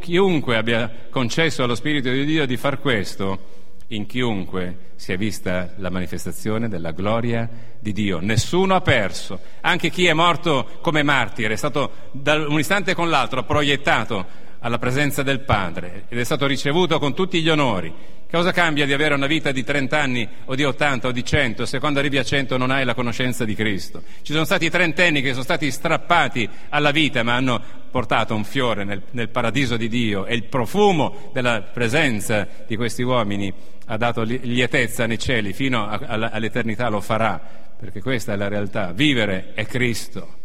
chiunque 0.00 0.56
abbia 0.56 0.90
concesso 1.10 1.62
allo 1.62 1.76
Spirito 1.76 2.10
di 2.10 2.24
Dio 2.24 2.46
di 2.46 2.56
far 2.56 2.80
questo, 2.80 3.62
in 3.88 4.06
chiunque 4.06 4.92
si 4.96 5.12
è 5.12 5.16
vista 5.16 5.74
la 5.76 5.90
manifestazione 5.90 6.68
della 6.68 6.90
gloria 6.90 7.48
di 7.78 7.92
Dio. 7.92 8.18
Nessuno 8.18 8.74
ha 8.74 8.80
perso, 8.80 9.38
anche 9.60 9.90
chi 9.90 10.06
è 10.06 10.12
morto 10.12 10.78
come 10.80 11.02
martire, 11.02 11.54
è 11.54 11.56
stato 11.56 12.10
da 12.10 12.34
un 12.34 12.58
istante 12.58 12.94
con 12.94 13.08
l'altro 13.08 13.44
proiettato 13.44 14.42
alla 14.64 14.78
presenza 14.78 15.22
del 15.22 15.40
Padre 15.40 16.04
ed 16.08 16.18
è 16.18 16.24
stato 16.24 16.46
ricevuto 16.46 16.98
con 16.98 17.14
tutti 17.14 17.42
gli 17.42 17.50
onori. 17.50 17.92
Cosa 18.30 18.50
cambia 18.50 18.86
di 18.86 18.94
avere 18.94 19.14
una 19.14 19.26
vita 19.26 19.52
di 19.52 19.62
30 19.62 20.00
anni 20.00 20.28
o 20.46 20.54
di 20.54 20.64
80 20.64 21.08
o 21.08 21.12
di 21.12 21.22
100 21.22 21.66
se 21.66 21.78
quando 21.78 21.98
arrivi 21.98 22.16
a 22.16 22.24
100 22.24 22.56
non 22.56 22.70
hai 22.70 22.84
la 22.84 22.94
conoscenza 22.94 23.44
di 23.44 23.54
Cristo? 23.54 24.02
Ci 24.22 24.32
sono 24.32 24.46
stati 24.46 24.70
trentenni 24.70 25.20
che 25.20 25.32
sono 25.32 25.42
stati 25.42 25.70
strappati 25.70 26.48
alla 26.70 26.90
vita 26.90 27.22
ma 27.22 27.34
hanno 27.34 27.62
portato 27.90 28.34
un 28.34 28.42
fiore 28.42 28.84
nel, 28.84 29.02
nel 29.10 29.28
paradiso 29.28 29.76
di 29.76 29.88
Dio 29.88 30.24
e 30.24 30.34
il 30.34 30.44
profumo 30.44 31.30
della 31.32 31.60
presenza 31.60 32.48
di 32.66 32.74
questi 32.74 33.02
uomini 33.02 33.52
ha 33.86 33.96
dato 33.98 34.22
lietezza 34.22 35.06
nei 35.06 35.18
cieli, 35.18 35.52
fino 35.52 35.86
a, 35.86 36.00
a, 36.00 36.30
all'eternità 36.32 36.88
lo 36.88 37.02
farà, 37.02 37.38
perché 37.78 38.00
questa 38.00 38.32
è 38.32 38.36
la 38.36 38.48
realtà. 38.48 38.92
Vivere 38.92 39.52
è 39.52 39.66
Cristo, 39.66 40.36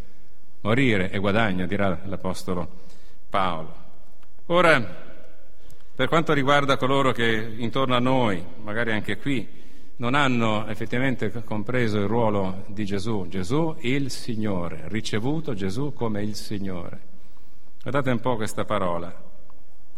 morire 0.61 1.09
è 1.09 1.17
guadagno, 1.19 1.65
dirà 1.65 2.01
l'Apostolo 2.03 2.69
Paolo. 3.29 3.78
Ora, 4.51 4.83
per 5.93 6.07
quanto 6.07 6.33
riguarda 6.33 6.75
coloro 6.75 7.11
che 7.11 7.53
intorno 7.57 7.95
a 7.95 7.99
noi, 7.99 8.43
magari 8.63 8.91
anche 8.91 9.17
qui, 9.17 9.47
non 9.97 10.15
hanno 10.15 10.65
effettivamente 10.65 11.31
compreso 11.43 11.99
il 11.99 12.07
ruolo 12.07 12.63
di 12.65 12.83
Gesù, 12.83 13.27
Gesù 13.27 13.75
il 13.81 14.09
Signore, 14.09 14.85
ricevuto 14.87 15.53
Gesù 15.53 15.93
come 15.93 16.23
il 16.23 16.33
Signore. 16.33 16.99
Guardate 17.83 18.09
un 18.09 18.19
po' 18.21 18.37
questa 18.37 18.65
parola 18.65 19.13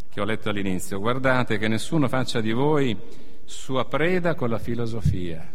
che 0.10 0.20
ho 0.20 0.26
letto 0.26 0.50
all'inizio, 0.50 1.00
guardate 1.00 1.58
che 1.58 1.70
nessuno 1.70 2.10
faccia 2.10 2.42
di 2.42 2.52
voi 2.52 2.98
sua 3.46 3.86
preda 3.86 4.36
con 4.36 4.50
la 4.50 4.60
filosofia. 4.60 5.50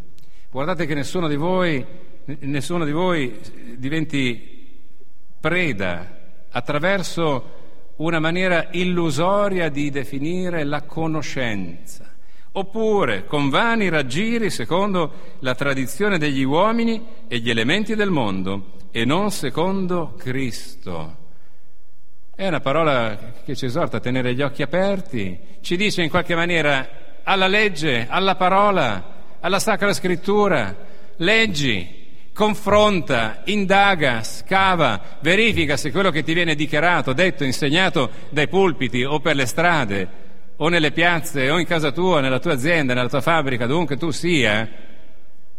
Guardate 0.51 0.87
che 0.87 0.95
nessuno 0.95 1.29
di 1.29 1.37
voi, 1.37 1.85
nessuno 2.25 2.87
di 2.87 2.93
voi 2.93 3.39
diventi 3.77 4.75
preda 5.39 6.47
attraverso 6.49 7.56
una 7.97 8.19
maniera 8.19 8.69
illusoria 8.73 9.69
di 9.69 9.91
definire 9.91 10.65
la 10.65 10.83
conoscenza, 10.83 12.13
oppure 12.53 13.25
con 13.25 13.49
vani 13.49 13.89
raggiri 13.89 14.51
secondo 14.51 15.37
la 15.41 15.55
tradizione 15.55 16.19
degli 16.19 16.43
uomini 16.43 17.03
e 17.29 17.39
gli 17.39 17.51
elementi 17.51 17.95
del 17.95 18.11
mondo 18.11 18.75
e 18.91 19.05
non 19.05 19.31
secondo 19.31 20.15
Cristo. 20.19 21.25
È 22.35 22.47
una 22.47 22.61
parola 22.61 23.33
che 23.45 23.57
ci 23.57 23.65
esorta 23.65 23.97
a 23.97 24.01
tenere 24.01 24.35
gli 24.35 24.43
occhi 24.43 24.61
aperti, 24.61 25.39
ci 25.63 25.77
dice 25.77 26.03
in 26.03 26.11
qualche 26.11 26.35
maniera 26.35 27.21
alla 27.23 27.47
legge, 27.47 28.07
alla 28.09 28.37
parola, 28.37 29.39
alla 29.41 29.59
Sacra 29.59 29.93
Scrittura. 29.93 30.77
Leggi, 31.17 32.06
confronta, 32.37 33.41
indaga, 33.45 34.23
scava, 34.23 35.01
verifica 35.21 35.79
se 35.79 35.91
quello 35.91 36.11
che 36.11 36.23
ti 36.23 36.35
viene 36.35 36.55
dichiarato, 36.55 37.15
detto, 37.15 37.45
insegnato 37.45 38.11
dai 38.29 38.47
pulpiti 38.47 39.05
o 39.05 39.21
per 39.21 39.37
le 39.37 39.47
strade 39.47 40.09
o 40.57 40.69
nelle 40.69 40.93
piazze 40.93 41.49
o 41.49 41.59
in 41.59 41.65
casa 41.65 41.93
tua, 41.93 42.21
nella 42.21 42.39
tua 42.39 42.53
azienda, 42.53 42.93
nella 42.93 43.09
tua 43.09 43.23
fabbrica, 43.23 43.65
dovunque 43.65 43.97
tu 43.97 44.11
sia, 44.11 44.69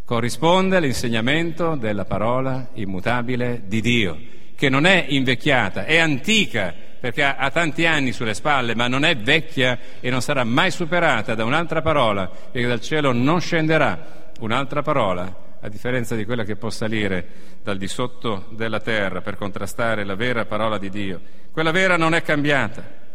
corrisponde 0.06 0.78
all'insegnamento 0.78 1.74
della 1.74 2.06
parola 2.06 2.70
immutabile 2.76 3.64
di 3.66 3.82
Dio, 3.82 4.20
che 4.56 4.70
non 4.70 4.86
è 4.86 5.04
invecchiata, 5.10 5.84
è 5.84 5.98
antica 5.98 6.72
perché 7.00 7.24
ha, 7.24 7.38
ha, 7.38 7.50
tanti 7.50 7.88
anni 7.88 8.12
sulle 8.12 8.36
spalle, 8.36 8.76
ma 8.76 8.88
non 8.88 9.04
è 9.04 9.18
vecchia 9.18 9.80
e 10.00 10.12
non 10.12 10.22
sarà 10.22 10.44
mai 10.44 10.70
superata 10.70 11.34
da 11.34 11.44
un'altra 11.44 11.82
parola, 11.82 12.28
perché 12.28 12.68
dal 12.68 12.82
cielo 12.82 13.12
non 13.14 13.42
scenderà 13.42 14.30
un'altra 14.42 14.84
parola, 14.84 15.46
a 15.60 15.70
differenza 15.70 16.16
di 16.16 16.26
quella 16.26 16.44
che 16.44 16.56
può 16.56 16.70
salire 16.70 17.26
dal 17.64 17.78
di 17.78 17.88
sotto 17.88 18.46
della 18.52 18.80
terra 18.80 19.22
per 19.22 19.36
contrastare 19.36 20.04
la 20.04 20.16
vera 20.16 20.46
parola 20.46 20.78
di 20.78 20.90
Dio. 20.90 21.22
Quella 21.52 21.72
vera 21.72 21.98
non 21.98 22.14
è 22.14 22.22
cambiata. 22.22 23.06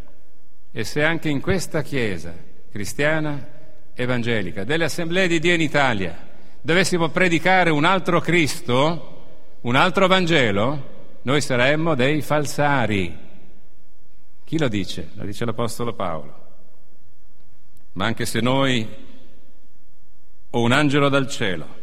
E 0.70 0.84
se 0.84 1.04
anche 1.04 1.28
in 1.28 1.40
questa 1.40 1.82
Chiesa 1.82 2.34
cristiana 2.70 3.46
evangelica, 3.94 4.64
delle 4.64 4.84
assemblee 4.84 5.28
di 5.28 5.38
Dio 5.38 5.54
in 5.54 5.60
Italia, 5.60 6.16
dovessimo 6.60 7.10
predicare 7.10 7.70
un 7.70 7.84
altro 7.84 8.20
Cristo, 8.20 9.58
un 9.60 9.76
altro 9.76 10.06
Vangelo, 10.06 10.90
noi 11.22 11.40
saremmo 11.40 11.94
dei 11.94 12.22
falsari. 12.22 13.16
Chi 14.44 14.58
lo 14.58 14.68
dice? 14.68 15.10
Lo 15.14 15.24
dice 15.24 15.44
l'Apostolo 15.44 15.92
Paolo. 15.94 16.40
Ma 17.92 18.06
anche 18.06 18.24
se 18.24 18.40
noi 18.40 18.88
o 20.50 20.60
un 20.60 20.72
angelo 20.72 21.08
dal 21.08 21.28
cielo 21.28 21.80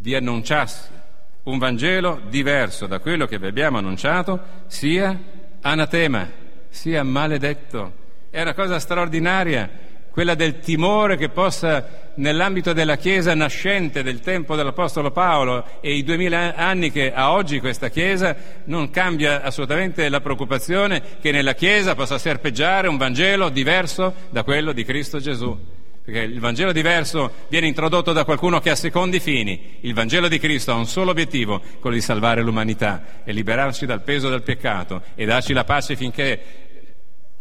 vi 0.00 0.14
annunciasse 0.14 0.98
un 1.42 1.58
Vangelo 1.58 2.20
diverso 2.28 2.86
da 2.86 2.98
quello 2.98 3.26
che 3.26 3.38
vi 3.38 3.46
abbiamo 3.46 3.78
annunciato, 3.78 4.40
sia 4.66 5.18
anatema, 5.60 6.28
sia 6.68 7.02
maledetto. 7.02 7.92
È 8.30 8.40
una 8.40 8.54
cosa 8.54 8.78
straordinaria 8.78 9.88
quella 10.10 10.34
del 10.34 10.58
timore 10.58 11.16
che 11.16 11.28
possa 11.28 12.12
nell'ambito 12.16 12.72
della 12.72 12.96
Chiesa 12.96 13.34
nascente 13.34 14.02
del 14.02 14.20
tempo 14.20 14.56
dell'Apostolo 14.56 15.12
Paolo 15.12 15.64
e 15.80 15.94
i 15.94 16.02
duemila 16.02 16.54
anni 16.56 16.90
che 16.90 17.12
ha 17.12 17.32
oggi 17.32 17.60
questa 17.60 17.88
Chiesa, 17.88 18.36
non 18.64 18.90
cambia 18.90 19.42
assolutamente 19.42 20.08
la 20.08 20.20
preoccupazione 20.20 21.02
che 21.20 21.30
nella 21.30 21.54
Chiesa 21.54 21.94
possa 21.94 22.18
serpeggiare 22.18 22.88
un 22.88 22.96
Vangelo 22.96 23.48
diverso 23.48 24.12
da 24.30 24.42
quello 24.42 24.72
di 24.72 24.84
Cristo 24.84 25.18
Gesù. 25.18 25.78
Perché 26.02 26.20
il 26.20 26.40
Vangelo 26.40 26.72
diverso 26.72 27.32
viene 27.48 27.66
introdotto 27.66 28.12
da 28.12 28.24
qualcuno 28.24 28.60
che 28.60 28.70
ha 28.70 28.74
secondi 28.74 29.20
fini. 29.20 29.78
Il 29.80 29.94
Vangelo 29.94 30.28
di 30.28 30.38
Cristo 30.38 30.72
ha 30.72 30.76
un 30.76 30.86
solo 30.86 31.10
obiettivo, 31.10 31.60
quello 31.78 31.96
di 31.96 32.02
salvare 32.02 32.42
l'umanità 32.42 33.22
e 33.24 33.32
liberarci 33.32 33.86
dal 33.86 34.02
peso 34.02 34.28
del 34.28 34.42
peccato 34.42 35.02
e 35.14 35.24
darci 35.26 35.52
la 35.52 35.64
pace 35.64 35.96
finché 35.96 36.68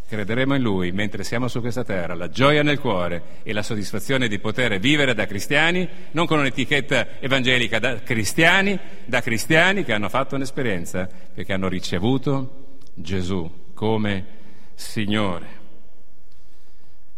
crederemo 0.09 0.55
in 0.55 0.61
Lui 0.63 0.91
mentre 0.91 1.23
siamo 1.23 1.47
su 1.47 1.61
questa 1.61 1.83
terra, 1.83 2.15
la 2.15 2.29
gioia 2.29 2.63
nel 2.63 2.79
cuore 2.79 3.21
e 3.43 3.53
la 3.53 3.61
soddisfazione 3.61 4.27
di 4.27 4.39
poter 4.39 4.79
vivere 4.79 5.13
da 5.13 5.27
cristiani, 5.27 5.87
non 6.11 6.25
con 6.25 6.39
un'etichetta 6.39 7.19
evangelica, 7.19 7.77
da 7.77 8.01
cristiani, 8.01 8.77
da 9.05 9.21
cristiani 9.21 9.83
che 9.83 9.93
hanno 9.93 10.09
fatto 10.09 10.35
un'esperienza 10.35 11.07
perché 11.33 11.53
hanno 11.53 11.69
ricevuto 11.69 12.77
Gesù 12.95 13.67
come 13.75 14.37
Signore. 14.73 15.58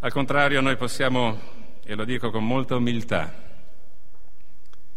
Al 0.04 0.12
contrario, 0.12 0.62
noi 0.62 0.78
possiamo, 0.78 1.38
e 1.84 1.94
lo 1.94 2.06
dico 2.06 2.32
con 2.32 2.44
molta 2.44 2.76
umiltà, 2.76 3.32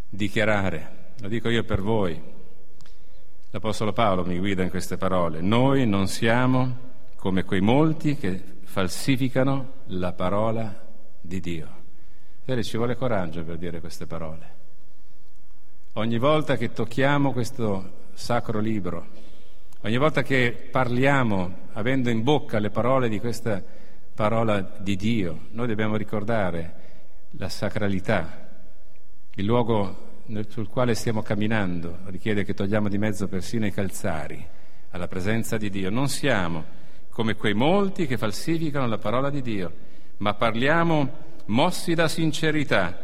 dichiarare, 0.09 1.13
lo 1.19 1.27
dico 1.27 1.47
io 1.49 1.63
per 1.63 1.79
voi, 1.79 2.19
l'Apostolo 3.51 3.93
Paolo 3.93 4.25
mi 4.25 4.39
guida 4.39 4.63
in 4.63 4.71
queste 4.71 4.97
parole, 4.97 5.41
noi 5.41 5.85
non 5.85 6.07
siamo 6.07 6.77
come 7.17 7.43
quei 7.43 7.61
molti 7.61 8.15
che 8.15 8.41
falsificano 8.63 9.73
la 9.89 10.11
parola 10.13 10.75
di 11.21 11.39
Dio. 11.39 11.67
Vedete, 12.43 12.65
ci 12.65 12.77
vuole 12.77 12.95
coraggio 12.95 13.43
per 13.43 13.57
dire 13.57 13.79
queste 13.79 14.07
parole. 14.07 14.53
Ogni 15.93 16.17
volta 16.17 16.57
che 16.57 16.73
tocchiamo 16.73 17.31
questo 17.31 18.07
sacro 18.15 18.57
libro, 18.57 19.05
ogni 19.81 19.97
volta 19.97 20.23
che 20.23 20.67
parliamo 20.71 21.67
avendo 21.73 22.09
in 22.09 22.23
bocca 22.23 22.57
le 22.57 22.71
parole 22.71 23.07
di 23.07 23.19
questa 23.19 23.83
parola 24.15 24.61
di 24.79 24.95
Dio, 24.95 25.47
noi 25.51 25.67
dobbiamo 25.67 25.97
ricordare 25.97 26.73
la 27.31 27.49
sacralità 27.49 28.47
Il 29.35 29.43
luogo 29.43 30.21
sul 30.47 30.69
quale 30.69 30.95
stiamo 30.95 31.21
camminando 31.21 31.99
richiede 32.05 32.45
che 32.45 32.53
togliamo 32.53 32.87
di 32.87 32.97
mezzo 32.97 33.27
persino 33.27 33.65
i 33.65 33.73
calzari 33.73 34.43
alla 34.91 35.09
presenza 35.09 35.57
di 35.57 35.69
Dio. 35.69 35.89
Non 35.89 36.07
siamo 36.07 36.63
come 37.09 37.35
quei 37.35 37.53
molti 37.53 38.07
che 38.07 38.17
falsificano 38.17 38.87
la 38.87 38.97
parola 38.97 39.29
di 39.29 39.41
Dio, 39.41 39.73
ma 40.17 40.33
parliamo 40.33 41.09
mossi 41.47 41.93
da 41.93 42.07
sincerità, 42.07 42.97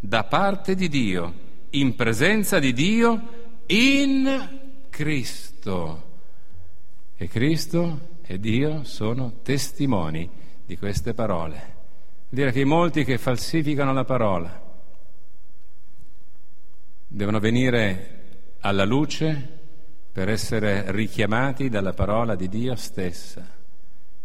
da 0.00 0.24
parte 0.24 0.74
di 0.74 0.88
Dio, 0.88 1.34
in 1.70 1.94
presenza 1.94 2.58
di 2.58 2.72
Dio, 2.72 3.60
in 3.66 4.86
Cristo. 4.88 6.06
E 7.18 7.28
Cristo 7.28 8.16
e 8.30 8.38
Dio 8.38 8.84
sono 8.84 9.40
testimoni 9.42 10.28
di 10.66 10.76
queste 10.76 11.14
parole. 11.14 11.54
Vuol 11.54 12.26
dire 12.28 12.52
che 12.52 12.62
molti 12.66 13.02
che 13.02 13.16
falsificano 13.16 13.94
la 13.94 14.04
parola 14.04 14.62
devono 17.06 17.38
venire 17.38 18.56
alla 18.60 18.84
luce 18.84 19.60
per 20.12 20.28
essere 20.28 20.92
richiamati 20.92 21.70
dalla 21.70 21.94
parola 21.94 22.34
di 22.34 22.50
Dio 22.50 22.74
stessa. 22.74 23.48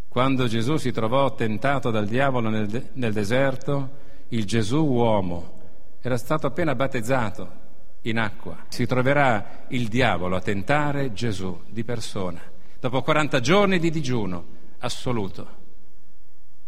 Quando 0.10 0.48
Gesù 0.48 0.75
si 0.75 0.91
trovò 0.91 1.33
tentato 1.33 1.89
dal 1.89 2.05
diavolo 2.05 2.50
nel, 2.50 2.67
de- 2.67 2.89
nel 2.95 3.13
deserto, 3.13 3.89
il 4.27 4.43
Gesù 4.43 4.83
uomo 4.83 5.62
era 6.01 6.17
stato 6.17 6.45
appena 6.45 6.75
battezzato 6.75 7.62
in 8.01 8.19
acqua. 8.19 8.65
Si 8.67 8.86
troverà 8.86 9.63
il 9.69 9.88
diavolo 9.88 10.36
a 10.36 10.41
tentare 10.41 11.13
Gesù 11.13 11.57
di 11.69 11.86
persona, 11.86 12.41
dopo 12.84 13.02
40 13.02 13.40
giorni 13.40 13.80
di 13.80 13.90
digiuno 13.90 14.46
assoluto. 14.80 15.48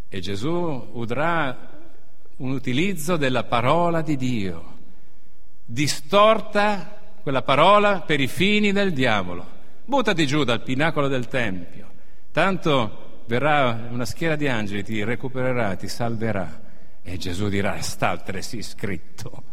E 0.08 0.22
Gesù 0.22 0.92
udrà 0.94 1.74
un 2.38 2.52
utilizzo 2.52 3.18
della 3.18 3.44
parola 3.44 4.02
di 4.02 4.16
Dio, 4.16 4.78
distorta 5.66 7.18
quella 7.22 7.42
parola 7.42 8.00
per 8.00 8.22
i 8.22 8.28
fini 8.28 8.72
del 8.72 8.94
diavolo. 8.94 9.46
Buttati 9.84 10.26
giù 10.26 10.46
dal 10.46 10.62
pinacolo 10.62 11.10
del 11.10 11.28
Tempio, 11.28 11.90
tanto 12.32 13.24
verrà 13.26 13.90
una 13.92 14.06
schiera 14.06 14.38
di 14.38 14.48
angeli, 14.48 14.86
ti 14.86 15.04
recupererà, 15.04 15.76
ti 15.76 15.90
salverà. 15.90 16.62
E 17.02 17.18
Gesù 17.18 17.50
dirà, 17.50 17.82
sta 17.82 18.12
altresì 18.12 18.62
scritto. 18.62 19.44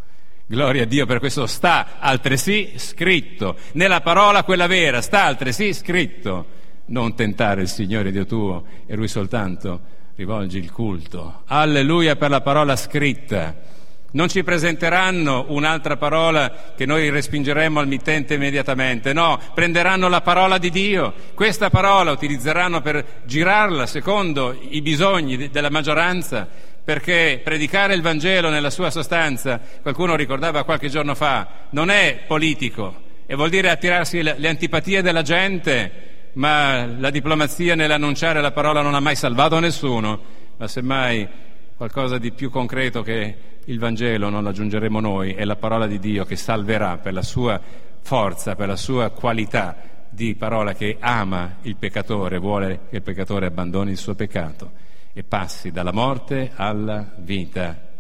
Gloria 0.46 0.82
a 0.82 0.86
Dio 0.86 1.06
per 1.06 1.18
questo 1.18 1.46
sta 1.46 1.98
altresì 1.98 2.72
scritto. 2.76 3.56
Nella 3.72 4.00
parola 4.00 4.42
quella 4.42 4.66
vera 4.66 5.00
sta 5.00 5.24
altresì 5.24 5.72
scritto. 5.72 6.60
Non 6.86 7.14
tentare 7.14 7.62
il 7.62 7.68
Signore 7.68 8.10
Dio 8.10 8.26
tuo 8.26 8.64
e 8.86 8.96
Lui 8.96 9.08
soltanto 9.08 9.80
rivolgi 10.16 10.58
il 10.58 10.70
culto. 10.70 11.42
Alleluia 11.46 12.16
per 12.16 12.30
la 12.30 12.40
parola 12.40 12.76
scritta. 12.76 13.70
Non 14.14 14.28
ci 14.28 14.44
presenteranno 14.44 15.46
un'altra 15.48 15.96
parola 15.96 16.74
che 16.76 16.84
noi 16.84 17.08
respingeremo 17.08 17.80
al 17.80 17.86
mittente 17.86 18.34
immediatamente, 18.34 19.14
no, 19.14 19.40
prenderanno 19.54 20.06
la 20.08 20.20
parola 20.20 20.58
di 20.58 20.68
Dio, 20.68 21.14
questa 21.32 21.70
parola 21.70 22.10
utilizzeranno 22.10 22.82
per 22.82 23.22
girarla 23.24 23.86
secondo 23.86 24.54
i 24.68 24.82
bisogni 24.82 25.48
della 25.48 25.70
maggioranza, 25.70 26.46
perché 26.84 27.40
predicare 27.42 27.94
il 27.94 28.02
Vangelo 28.02 28.50
nella 28.50 28.70
sua 28.70 28.90
sostanza, 28.90 29.60
qualcuno 29.80 30.16
ricordava 30.16 30.64
qualche 30.64 30.88
giorno 30.88 31.14
fa, 31.14 31.46
non 31.70 31.90
è 31.90 32.24
politico. 32.26 33.10
E 33.24 33.34
vuol 33.36 33.50
dire 33.50 33.70
attirarsi 33.70 34.22
le 34.22 34.48
antipatie 34.48 35.00
della 35.00 35.22
gente, 35.22 36.30
ma 36.34 36.84
la 36.84 37.10
diplomazia 37.10 37.74
nell'annunciare 37.74 38.40
la 38.40 38.50
parola 38.50 38.82
non 38.82 38.94
ha 38.94 39.00
mai 39.00 39.14
salvato 39.14 39.58
nessuno, 39.60 40.20
ma 40.56 40.66
semmai 40.66 41.28
qualcosa 41.76 42.18
di 42.18 42.32
più 42.32 42.50
concreto 42.50 43.02
che 43.02 43.34
il 43.64 43.78
Vangelo 43.78 44.28
non 44.28 44.46
aggiungeremo 44.46 44.98
noi, 44.98 45.34
è 45.34 45.44
la 45.44 45.56
parola 45.56 45.86
di 45.86 46.00
Dio 46.00 46.24
che 46.24 46.34
salverà 46.36 46.98
per 46.98 47.12
la 47.12 47.22
sua 47.22 47.60
forza, 48.02 48.56
per 48.56 48.66
la 48.66 48.76
sua 48.76 49.10
qualità 49.10 49.76
di 50.10 50.34
parola 50.34 50.74
che 50.74 50.96
ama 50.98 51.58
il 51.62 51.76
peccatore, 51.76 52.38
vuole 52.38 52.80
che 52.90 52.96
il 52.96 53.02
peccatore 53.02 53.46
abbandoni 53.46 53.92
il 53.92 53.96
suo 53.96 54.14
peccato 54.14 54.71
e 55.12 55.22
passi 55.24 55.70
dalla 55.70 55.92
morte 55.92 56.52
alla 56.54 57.12
vita. 57.18 57.90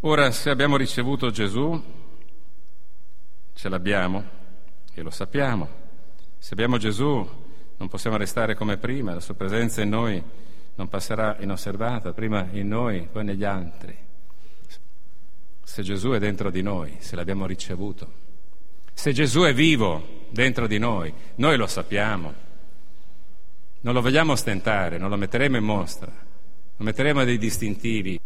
Ora, 0.00 0.30
se 0.30 0.50
abbiamo 0.50 0.76
ricevuto 0.76 1.30
Gesù, 1.30 1.82
ce 3.52 3.68
l'abbiamo 3.68 4.24
e 4.94 5.02
lo 5.02 5.10
sappiamo, 5.10 5.68
se 6.38 6.54
abbiamo 6.54 6.76
Gesù 6.76 7.46
non 7.76 7.88
possiamo 7.88 8.16
restare 8.16 8.54
come 8.54 8.76
prima, 8.76 9.14
la 9.14 9.20
sua 9.20 9.34
presenza 9.34 9.82
in 9.82 9.88
noi 9.88 10.22
non 10.74 10.88
passerà 10.88 11.36
inosservata, 11.40 12.12
prima 12.12 12.46
in 12.52 12.68
noi, 12.68 13.08
poi 13.10 13.24
negli 13.24 13.44
altri. 13.44 13.96
Se 15.62 15.82
Gesù 15.82 16.10
è 16.10 16.18
dentro 16.18 16.50
di 16.50 16.62
noi, 16.62 16.96
se 16.98 17.16
l'abbiamo 17.16 17.46
ricevuto, 17.46 18.12
se 18.92 19.12
Gesù 19.12 19.42
è 19.42 19.52
vivo 19.52 20.26
dentro 20.30 20.66
di 20.66 20.78
noi, 20.78 21.12
noi 21.36 21.56
lo 21.56 21.66
sappiamo, 21.66 22.46
non 23.80 23.94
lo 23.94 24.00
vogliamo 24.00 24.32
ostentare, 24.32 24.98
non 24.98 25.08
lo 25.08 25.16
metteremo 25.16 25.56
in 25.56 25.64
mostra, 25.64 26.10
non 26.10 26.86
metteremo 26.86 27.24
dei 27.24 27.38
distintivi. 27.38 28.18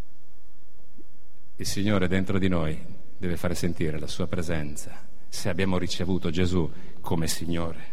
Il 1.55 1.65
Signore 1.65 2.07
dentro 2.07 2.39
di 2.39 2.47
noi 2.47 2.79
deve 3.17 3.37
fare 3.37 3.53
sentire 3.53 3.99
la 3.99 4.07
sua 4.07 4.27
presenza, 4.27 5.05
se 5.29 5.49
abbiamo 5.49 5.77
ricevuto 5.77 6.31
Gesù 6.31 6.69
come 7.01 7.27
Signore. 7.27 7.91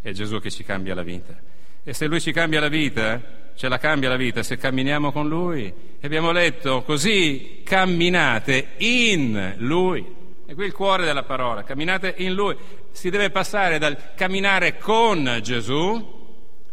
È 0.00 0.12
Gesù 0.12 0.38
che 0.40 0.50
ci 0.50 0.62
cambia 0.64 0.94
la 0.94 1.02
vita. 1.02 1.36
E 1.82 1.94
se 1.94 2.06
Lui 2.06 2.20
ci 2.20 2.32
cambia 2.32 2.60
la 2.60 2.68
vita, 2.68 3.20
ce 3.54 3.68
la 3.68 3.78
cambia 3.78 4.10
la 4.10 4.16
vita 4.16 4.42
se 4.42 4.56
camminiamo 4.58 5.10
con 5.10 5.26
Lui. 5.28 5.64
E 5.64 6.06
abbiamo 6.06 6.30
letto 6.30 6.82
così, 6.82 7.62
camminate 7.64 8.74
in 8.78 9.54
Lui. 9.58 10.16
E 10.46 10.54
qui 10.54 10.66
il 10.66 10.72
cuore 10.72 11.04
della 11.04 11.24
parola, 11.24 11.64
camminate 11.64 12.14
in 12.18 12.34
Lui. 12.34 12.56
Si 12.92 13.08
deve 13.08 13.30
passare 13.30 13.78
dal 13.78 14.14
camminare 14.14 14.76
con 14.78 15.38
Gesù 15.42 16.17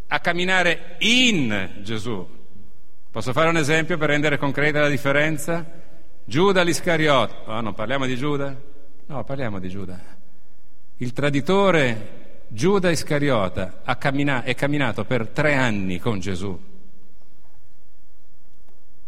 a 0.07 0.19
camminare 0.19 0.95
in 0.99 1.79
Gesù. 1.81 2.27
Posso 3.09 3.33
fare 3.33 3.49
un 3.49 3.57
esempio 3.57 3.97
per 3.97 4.09
rendere 4.09 4.37
concreta 4.37 4.81
la 4.81 4.89
differenza? 4.89 5.65
Giuda 6.23 6.63
l'Iscariot. 6.63 7.43
Oh, 7.45 7.61
non 7.61 7.73
parliamo 7.73 8.05
di 8.05 8.15
Giuda? 8.15 8.55
No, 9.07 9.23
parliamo 9.23 9.59
di 9.59 9.69
Giuda. 9.69 9.99
Il 10.97 11.13
traditore 11.13 12.43
Giuda 12.47 12.89
Iscariota 12.89 13.81
cammina- 13.97 14.43
è 14.43 14.55
camminato 14.55 15.05
per 15.05 15.29
tre 15.29 15.55
anni 15.55 15.99
con 15.99 16.19
Gesù. 16.19 16.59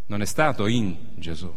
Non 0.05 0.21
è 0.21 0.25
stato 0.25 0.67
in 0.67 0.95
Gesù. 1.15 1.53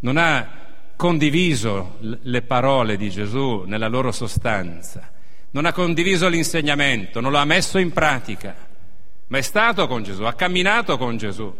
Non 0.00 0.16
ha 0.16 0.62
condiviso 0.96 1.96
le 2.00 2.42
parole 2.42 2.96
di 2.96 3.10
Gesù 3.10 3.64
nella 3.66 3.88
loro 3.88 4.12
sostanza. 4.12 5.12
Non 5.54 5.66
ha 5.66 5.72
condiviso 5.72 6.26
l'insegnamento, 6.26 7.20
non 7.20 7.30
lo 7.30 7.38
ha 7.38 7.44
messo 7.44 7.78
in 7.78 7.92
pratica. 7.92 8.56
Ma 9.28 9.38
è 9.38 9.40
stato 9.40 9.86
con 9.86 10.02
Gesù, 10.02 10.24
ha 10.24 10.32
camminato 10.32 10.98
con 10.98 11.16
Gesù. 11.16 11.54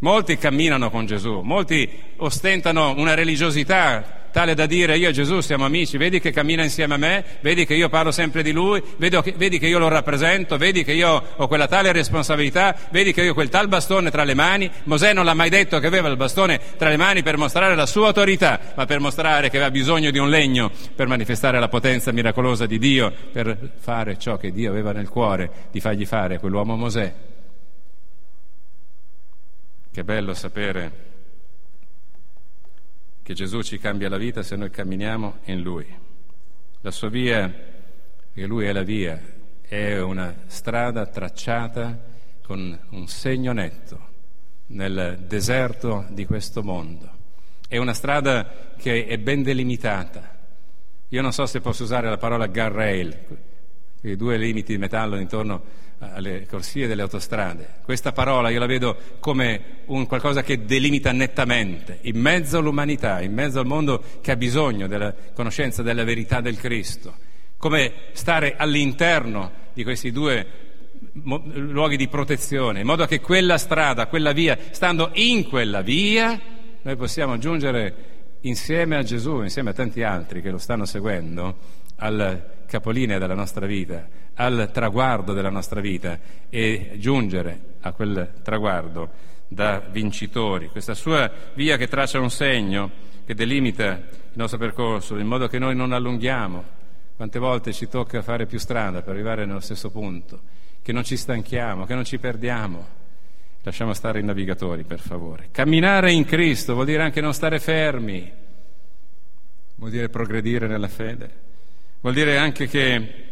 Molti 0.00 0.38
camminano 0.38 0.88
con 0.90 1.04
Gesù, 1.04 1.40
molti 1.42 1.88
ostentano 2.16 2.94
una 2.96 3.12
religiosità 3.12 4.18
tale 4.30 4.54
da 4.54 4.64
dire 4.64 4.96
io 4.96 5.08
e 5.08 5.12
Gesù 5.12 5.40
siamo 5.40 5.64
amici, 5.64 5.98
vedi 5.98 6.20
che 6.20 6.30
cammina 6.30 6.62
insieme 6.62 6.94
a 6.94 6.96
me, 6.96 7.24
vedi 7.40 7.66
che 7.66 7.74
io 7.74 7.90
parlo 7.90 8.10
sempre 8.10 8.42
di 8.42 8.52
lui, 8.52 8.82
che, 8.98 9.34
vedi 9.36 9.58
che 9.58 9.66
io 9.66 9.78
lo 9.78 9.88
rappresento, 9.88 10.56
vedi 10.56 10.84
che 10.84 10.92
io 10.92 11.22
ho 11.36 11.46
quella 11.48 11.66
tale 11.66 11.92
responsabilità, 11.92 12.74
vedi 12.90 13.12
che 13.12 13.22
io 13.22 13.32
ho 13.32 13.34
quel 13.34 13.50
tal 13.50 13.68
bastone 13.68 14.10
tra 14.10 14.24
le 14.24 14.34
mani. 14.34 14.70
Mosè 14.84 15.12
non 15.12 15.24
l'ha 15.26 15.34
mai 15.34 15.50
detto 15.50 15.78
che 15.78 15.86
aveva 15.86 16.08
il 16.08 16.16
bastone 16.16 16.58
tra 16.78 16.88
le 16.88 16.96
mani 16.96 17.22
per 17.22 17.36
mostrare 17.36 17.74
la 17.74 17.86
sua 17.86 18.06
autorità, 18.06 18.58
ma 18.76 18.86
per 18.86 19.00
mostrare 19.00 19.50
che 19.50 19.56
aveva 19.56 19.70
bisogno 19.70 20.10
di 20.10 20.18
un 20.18 20.30
legno 20.30 20.70
per 20.94 21.08
manifestare 21.08 21.60
la 21.60 21.68
potenza 21.68 22.12
miracolosa 22.12 22.64
di 22.66 22.78
Dio, 22.78 23.12
per 23.32 23.72
fare 23.78 24.18
ciò 24.18 24.36
che 24.36 24.52
Dio 24.52 24.70
aveva 24.70 24.92
nel 24.92 25.08
cuore 25.08 25.50
di 25.70 25.80
fargli 25.80 26.06
fare 26.06 26.38
quell'uomo 26.38 26.76
Mosè. 26.76 27.29
Che 29.92 30.04
bello 30.04 30.34
sapere 30.34 31.08
che 33.22 33.34
Gesù 33.34 33.60
ci 33.62 33.78
cambia 33.78 34.08
la 34.08 34.18
vita 34.18 34.40
se 34.44 34.54
noi 34.54 34.70
camminiamo 34.70 35.38
in 35.46 35.62
Lui. 35.62 35.84
La 36.82 36.92
sua 36.92 37.08
via, 37.08 37.52
che 38.32 38.46
Lui 38.46 38.66
è 38.66 38.72
la 38.72 38.84
via, 38.84 39.20
è 39.60 39.98
una 39.98 40.42
strada 40.46 41.06
tracciata 41.06 42.04
con 42.40 42.78
un 42.90 43.08
segno 43.08 43.52
netto 43.52 44.08
nel 44.66 45.24
deserto 45.26 46.06
di 46.10 46.24
questo 46.24 46.62
mondo. 46.62 47.10
È 47.66 47.76
una 47.76 47.92
strada 47.92 48.74
che 48.76 49.06
è 49.06 49.18
ben 49.18 49.42
delimitata. 49.42 50.38
Io 51.08 51.20
non 51.20 51.32
so 51.32 51.46
se 51.46 51.60
posso 51.60 51.82
usare 51.82 52.08
la 52.08 52.16
parola 52.16 52.46
guardrail, 52.46 53.18
i 54.02 54.14
due 54.14 54.36
limiti 54.36 54.72
di 54.72 54.78
metallo 54.78 55.18
intorno 55.18 55.62
alle 56.00 56.46
corsie 56.46 56.86
delle 56.86 57.02
autostrade. 57.02 57.74
Questa 57.82 58.12
parola 58.12 58.48
io 58.48 58.58
la 58.58 58.66
vedo 58.66 58.96
come 59.20 59.82
un 59.86 60.06
qualcosa 60.06 60.42
che 60.42 60.64
delimita 60.64 61.12
nettamente, 61.12 61.98
in 62.02 62.18
mezzo 62.18 62.58
all'umanità, 62.58 63.20
in 63.20 63.32
mezzo 63.32 63.60
al 63.60 63.66
mondo 63.66 64.02
che 64.20 64.32
ha 64.32 64.36
bisogno 64.36 64.86
della 64.86 65.14
conoscenza 65.34 65.82
della 65.82 66.04
verità 66.04 66.40
del 66.40 66.56
Cristo, 66.56 67.14
come 67.58 67.92
stare 68.12 68.56
all'interno 68.56 69.52
di 69.74 69.84
questi 69.84 70.10
due 70.10 70.68
luoghi 71.12 71.96
di 71.96 72.08
protezione, 72.08 72.80
in 72.80 72.86
modo 72.86 73.04
che 73.06 73.20
quella 73.20 73.58
strada, 73.58 74.06
quella 74.06 74.32
via, 74.32 74.58
stando 74.70 75.10
in 75.14 75.48
quella 75.48 75.82
via, 75.82 76.40
noi 76.82 76.96
possiamo 76.96 77.36
giungere 77.36 78.08
insieme 78.42 78.96
a 78.96 79.02
Gesù, 79.02 79.42
insieme 79.42 79.70
a 79.70 79.74
tanti 79.74 80.02
altri 80.02 80.40
che 80.40 80.50
lo 80.50 80.58
stanno 80.58 80.86
seguendo, 80.86 81.56
al 81.96 82.64
capolinea 82.66 83.18
della 83.18 83.34
nostra 83.34 83.66
vita, 83.66 84.08
al 84.40 84.70
traguardo 84.72 85.34
della 85.34 85.50
nostra 85.50 85.80
vita 85.80 86.18
e 86.48 86.92
giungere 86.96 87.60
a 87.80 87.92
quel 87.92 88.36
traguardo 88.42 89.10
da 89.46 89.80
vincitori. 89.80 90.68
Questa 90.68 90.94
sua 90.94 91.30
via 91.52 91.76
che 91.76 91.88
traccia 91.88 92.20
un 92.20 92.30
segno, 92.30 92.90
che 93.26 93.34
delimita 93.34 93.92
il 93.92 94.32
nostro 94.32 94.58
percorso, 94.58 95.18
in 95.18 95.26
modo 95.26 95.46
che 95.46 95.58
noi 95.58 95.76
non 95.76 95.92
allunghiamo. 95.92 96.78
Quante 97.16 97.38
volte 97.38 97.74
ci 97.74 97.86
tocca 97.86 98.22
fare 98.22 98.46
più 98.46 98.58
strada 98.58 99.02
per 99.02 99.12
arrivare 99.12 99.44
nello 99.44 99.60
stesso 99.60 99.90
punto, 99.90 100.40
che 100.80 100.92
non 100.92 101.04
ci 101.04 101.18
stanchiamo, 101.18 101.84
che 101.84 101.94
non 101.94 102.04
ci 102.04 102.18
perdiamo. 102.18 102.98
Lasciamo 103.62 103.92
stare 103.92 104.20
i 104.20 104.24
navigatori, 104.24 104.84
per 104.84 105.00
favore. 105.00 105.48
Camminare 105.50 106.12
in 106.12 106.24
Cristo 106.24 106.72
vuol 106.72 106.86
dire 106.86 107.02
anche 107.02 107.20
non 107.20 107.34
stare 107.34 107.58
fermi, 107.58 108.32
vuol 109.74 109.90
dire 109.90 110.08
progredire 110.08 110.66
nella 110.66 110.88
fede, 110.88 111.30
vuol 112.00 112.14
dire 112.14 112.38
anche 112.38 112.66
che 112.66 113.28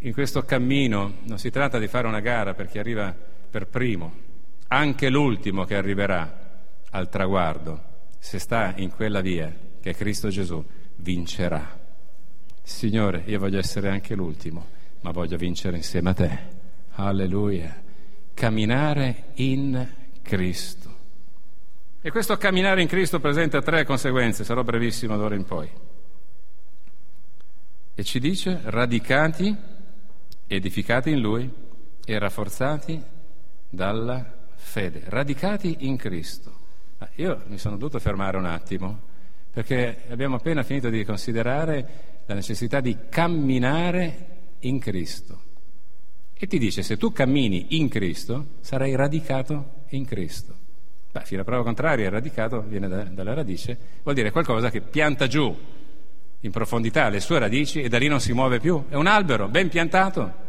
in 0.00 0.12
questo 0.12 0.42
cammino 0.44 1.18
non 1.24 1.38
si 1.38 1.50
tratta 1.50 1.78
di 1.78 1.88
fare 1.88 2.06
una 2.06 2.20
gara 2.20 2.54
per 2.54 2.68
chi 2.68 2.78
arriva 2.78 3.14
per 3.50 3.66
primo, 3.66 4.12
anche 4.68 5.08
l'ultimo 5.08 5.64
che 5.64 5.76
arriverà 5.76 6.48
al 6.90 7.08
traguardo, 7.08 7.82
se 8.18 8.38
sta 8.38 8.74
in 8.76 8.90
quella 8.90 9.20
via 9.20 9.52
che 9.80 9.90
è 9.90 9.94
Cristo 9.94 10.28
Gesù, 10.28 10.64
vincerà. 10.96 11.78
Signore, 12.62 13.22
io 13.26 13.38
voglio 13.38 13.58
essere 13.58 13.88
anche 13.88 14.14
l'ultimo, 14.14 14.66
ma 15.00 15.10
voglio 15.10 15.36
vincere 15.36 15.76
insieme 15.76 16.10
a 16.10 16.14
te. 16.14 16.38
Alleluia 16.92 17.88
camminare 18.40 19.32
in 19.34 19.86
Cristo. 20.22 20.96
E 22.00 22.10
questo 22.10 22.38
camminare 22.38 22.80
in 22.80 22.88
Cristo 22.88 23.20
presenta 23.20 23.60
tre 23.60 23.84
conseguenze, 23.84 24.44
sarò 24.44 24.62
brevissimo 24.62 25.18
d'ora 25.18 25.34
in 25.34 25.44
poi. 25.44 25.70
E 27.94 28.04
ci 28.04 28.18
dice 28.18 28.60
radicati, 28.64 29.54
edificati 30.56 31.10
in 31.10 31.20
Lui 31.20 31.48
e 32.04 32.18
rafforzati 32.18 33.00
dalla 33.68 34.48
fede, 34.56 35.02
radicati 35.06 35.76
in 35.80 35.96
Cristo. 35.96 36.58
Io 37.16 37.42
mi 37.46 37.56
sono 37.56 37.76
dovuto 37.76 38.00
fermare 38.00 38.36
un 38.36 38.46
attimo 38.46 39.00
perché 39.52 40.02
abbiamo 40.08 40.36
appena 40.36 40.64
finito 40.64 40.90
di 40.90 41.04
considerare 41.04 42.22
la 42.26 42.34
necessità 42.34 42.80
di 42.80 42.96
camminare 43.08 44.26
in 44.60 44.80
Cristo. 44.80 45.42
E 46.34 46.46
ti 46.46 46.58
dice, 46.58 46.82
se 46.82 46.96
tu 46.96 47.12
cammini 47.12 47.76
in 47.76 47.88
Cristo, 47.88 48.54
sarai 48.60 48.96
radicato 48.96 49.84
in 49.90 50.04
Cristo. 50.04 50.56
Beh, 51.12 51.24
fino 51.24 51.42
a 51.42 51.44
prova 51.44 51.62
contraria, 51.62 52.10
radicato 52.10 52.60
viene 52.62 52.88
da, 52.88 53.04
dalla 53.04 53.34
radice, 53.34 53.78
vuol 54.02 54.14
dire 54.14 54.30
qualcosa 54.30 54.70
che 54.70 54.80
pianta 54.80 55.26
giù 55.26 55.54
in 56.40 56.50
profondità 56.50 57.08
le 57.08 57.20
sue 57.20 57.38
radici 57.38 57.82
e 57.82 57.88
da 57.88 57.98
lì 57.98 58.08
non 58.08 58.20
si 58.20 58.32
muove 58.32 58.60
più. 58.60 58.86
È 58.88 58.94
un 58.94 59.06
albero 59.06 59.48
ben 59.48 59.68
piantato. 59.68 60.48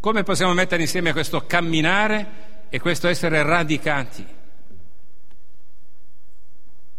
Come 0.00 0.22
possiamo 0.22 0.52
mettere 0.52 0.82
insieme 0.82 1.12
questo 1.12 1.46
camminare 1.46 2.26
e 2.68 2.80
questo 2.80 3.08
essere 3.08 3.42
radicati? 3.42 4.26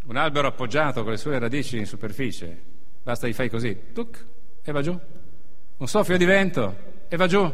Un 0.06 0.16
albero 0.18 0.48
appoggiato 0.48 1.04
con 1.04 1.12
le 1.12 1.18
sue 1.18 1.40
radici 1.40 1.78
in 1.78 1.86
superficie, 1.86 2.62
basta 3.04 3.28
gli 3.28 3.34
fai 3.34 3.50
così, 3.50 3.94
tuc, 3.94 4.26
e 4.64 4.72
va 4.72 4.82
giù. 4.82 4.98
Un 5.78 5.88
soffio 5.88 6.18
di 6.18 6.26
vento 6.26 6.76
e 7.08 7.16
va 7.16 7.28
giù 7.28 7.52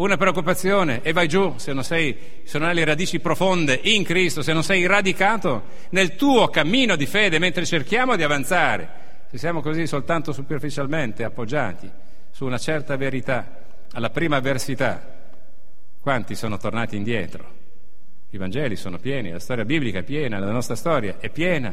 una 0.00 0.16
preoccupazione 0.16 1.02
e 1.02 1.12
vai 1.12 1.28
giù 1.28 1.54
se 1.56 1.74
non, 1.74 1.84
sei, 1.84 2.16
se 2.44 2.58
non 2.58 2.68
hai 2.68 2.74
le 2.74 2.84
radici 2.84 3.20
profonde 3.20 3.78
in 3.82 4.02
Cristo, 4.02 4.40
se 4.40 4.54
non 4.54 4.62
sei 4.62 4.86
radicato 4.86 5.64
nel 5.90 6.16
tuo 6.16 6.48
cammino 6.48 6.96
di 6.96 7.04
fede 7.04 7.38
mentre 7.38 7.66
cerchiamo 7.66 8.16
di 8.16 8.22
avanzare. 8.22 9.08
Se 9.30 9.38
siamo 9.38 9.60
così 9.60 9.86
soltanto 9.86 10.32
superficialmente 10.32 11.22
appoggiati 11.22 11.88
su 12.32 12.44
una 12.44 12.58
certa 12.58 12.96
verità, 12.96 13.62
alla 13.92 14.10
prima 14.10 14.34
avversità, 14.34 15.00
quanti 16.00 16.34
sono 16.34 16.56
tornati 16.56 16.96
indietro? 16.96 17.58
I 18.30 18.38
Vangeli 18.38 18.74
sono 18.74 18.98
pieni, 18.98 19.30
la 19.30 19.38
storia 19.38 19.64
biblica 19.64 20.00
è 20.00 20.02
piena, 20.02 20.40
la 20.40 20.50
nostra 20.50 20.74
storia 20.74 21.18
è 21.20 21.30
piena, 21.30 21.72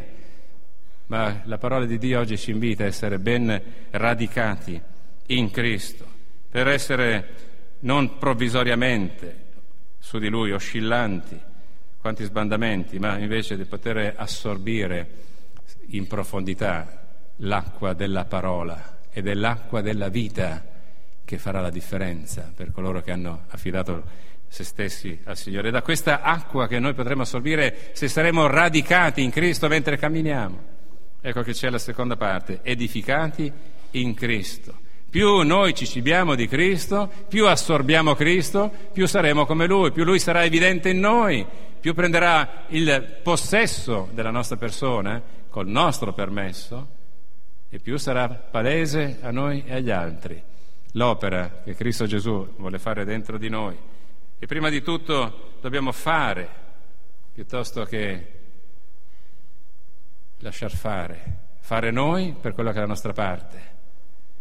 ma 1.07 1.41
la 1.45 1.57
parola 1.57 1.85
di 1.85 1.97
Dio 1.97 2.19
oggi 2.19 2.37
ci 2.37 2.51
invita 2.51 2.83
a 2.83 2.87
essere 2.87 3.17
ben 3.17 3.59
radicati 3.89 4.79
in 5.25 5.49
Cristo, 5.49 6.05
per 6.51 6.67
essere 6.67 7.29
non 7.79 8.19
provvisoriamente 8.19 9.45
su 9.97 10.19
di 10.19 10.29
lui, 10.29 10.51
oscillanti, 10.51 11.41
quanti 11.99 12.23
sbandamenti, 12.23 12.99
ma 12.99 13.17
invece 13.17 13.57
di 13.57 13.65
poter 13.65 14.13
assorbire 14.15 15.09
in 15.87 16.05
profondità 16.05 17.05
l'acqua 17.37 17.93
della 17.93 18.25
parola 18.25 18.99
ed 19.11 19.27
è 19.27 19.33
l'acqua 19.33 19.81
della 19.81 20.09
vita 20.09 20.63
che 21.25 21.37
farà 21.37 21.59
la 21.59 21.69
differenza 21.69 22.51
per 22.55 22.71
coloro 22.71 23.01
che 23.01 23.11
hanno 23.11 23.43
affidato 23.49 24.25
se 24.47 24.63
stessi 24.63 25.19
al 25.25 25.35
Signore. 25.35 25.71
Da 25.71 25.81
questa 25.81 26.21
acqua 26.21 26.67
che 26.67 26.79
noi 26.79 26.93
potremo 26.93 27.23
assorbire 27.23 27.89
se 27.93 28.07
saremo 28.07 28.47
radicati 28.47 29.21
in 29.21 29.29
Cristo 29.29 29.67
mentre 29.67 29.97
camminiamo. 29.97 30.75
Ecco 31.19 31.41
che 31.41 31.51
c'è 31.51 31.69
la 31.69 31.79
seconda 31.79 32.15
parte, 32.15 32.59
edificati 32.63 33.51
in 33.91 34.13
Cristo. 34.13 34.85
Più 35.09 35.41
noi 35.41 35.73
ci 35.73 35.85
cibiamo 35.85 36.35
di 36.35 36.47
Cristo, 36.47 37.11
più 37.27 37.47
assorbiamo 37.47 38.13
Cristo, 38.13 38.71
più 38.93 39.07
saremo 39.07 39.45
come 39.45 39.65
Lui, 39.65 39.91
più 39.91 40.03
Lui 40.03 40.19
sarà 40.19 40.43
evidente 40.43 40.89
in 40.89 40.99
noi, 40.99 41.45
più 41.79 41.93
prenderà 41.93 42.65
il 42.69 43.19
possesso 43.23 44.09
della 44.13 44.31
nostra 44.31 44.57
persona 44.57 45.21
col 45.49 45.67
nostro 45.67 46.13
permesso 46.13 46.95
e 47.69 47.79
più 47.79 47.97
sarà 47.97 48.29
palese 48.29 49.17
a 49.21 49.31
noi 49.31 49.63
e 49.65 49.75
agli 49.75 49.89
altri 49.89 50.41
l'opera 50.93 51.61
che 51.63 51.75
Cristo 51.75 52.05
Gesù 52.05 52.55
vuole 52.57 52.79
fare 52.79 53.05
dentro 53.05 53.37
di 53.37 53.49
noi. 53.49 53.77
E 54.39 54.45
prima 54.45 54.69
di 54.69 54.81
tutto 54.81 55.57
dobbiamo 55.61 55.91
fare 55.91 56.49
piuttosto 57.33 57.83
che 57.83 58.31
lasciar 60.39 60.71
fare, 60.71 61.39
fare 61.59 61.91
noi 61.91 62.35
per 62.39 62.53
quella 62.53 62.71
che 62.71 62.77
è 62.77 62.81
la 62.81 62.87
nostra 62.87 63.13
parte 63.13 63.75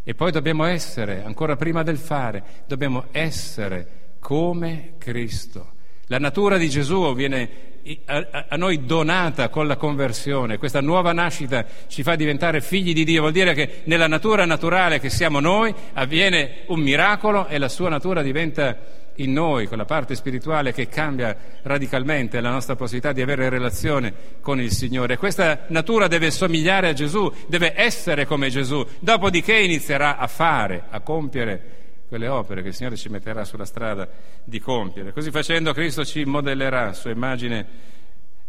e 0.09 0.15
poi 0.15 0.31
dobbiamo 0.31 0.65
essere, 0.65 1.25
ancora 1.25 1.57
prima 1.57 1.83
del 1.83 1.99
fare, 1.99 2.63
dobbiamo 2.67 3.07
essere 3.11 4.15
come 4.21 4.93
Cristo. 4.99 5.73
La 6.07 6.19
natura 6.19 6.59
di 6.59 6.69
Gesù 6.69 7.13
viene 7.15 7.76
a, 8.07 8.57
noi 8.57 8.85
donata 8.85 9.49
con 9.49 9.67
la 9.67 9.77
conversione, 9.77 10.59
questa 10.59 10.81
nuova 10.81 11.13
nascita 11.13 11.65
ci 11.87 12.03
fa 12.03 12.17
diventare 12.17 12.61
figli 12.61 12.93
di 12.93 13.05
Dio, 13.05 13.21
vuol 13.21 13.33
dire 13.33 13.55
che 13.55 13.83
nella 13.85 14.09
natura 14.09 14.45
naturale 14.45 14.99
che 14.99 15.11
siamo 15.11 15.41
noi 15.41 15.75
avviene 15.93 16.63
un 16.67 16.81
miracolo 16.81 17.47
e 17.47 17.59
la 17.59 17.69
sua 17.69 17.89
natura 17.89 18.23
diventa 18.23 18.77
in 19.17 19.33
noi, 19.33 19.67
quella 19.67 19.85
parte 19.85 20.15
spirituale 20.15 20.73
che 20.73 20.89
cambia 20.89 21.37
radicalmente 21.63 22.41
la 22.41 22.51
nostra 22.51 22.77
possibilità 22.77 23.13
di 23.13 23.23
avere 23.23 23.49
relazione 23.49 24.13
con 24.41 24.61
il 24.61 24.73
Signore. 24.73 25.17
Questa 25.17 25.65
natura 25.69 26.07
deve 26.07 26.31
somigliare 26.31 26.89
a 26.89 26.93
Gesù, 26.93 27.33
deve 27.47 27.73
essere 27.75 28.27
come 28.27 28.51
Gesù, 28.51 28.85
dopodiché 28.99 29.59
inizierà 29.59 30.19
a 30.19 30.27
fare, 30.27 30.85
a 30.91 31.01
compiere 31.01 31.86
quelle 32.07 32.29
opere 32.29 32.63
che 32.63 32.69
il 32.69 32.75
Signore 32.75 32.97
ci 32.97 33.09
metterà 33.09 33.45
sulla 33.45 33.65
strada 33.65 34.09
di 34.45 34.61
compiere. 34.61 35.13
Così 35.13 35.31
facendo 35.31 35.73
Cristo 35.73 36.05
ci 36.05 36.25
modellerà 36.25 36.89
a 36.89 36.93
sua 36.93 37.11
immagine 37.11 37.67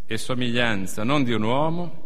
e 0.05 0.17
somiglianza, 0.17 1.03
non 1.03 1.23
di 1.23 1.33
un 1.33 1.43
uomo, 1.43 2.05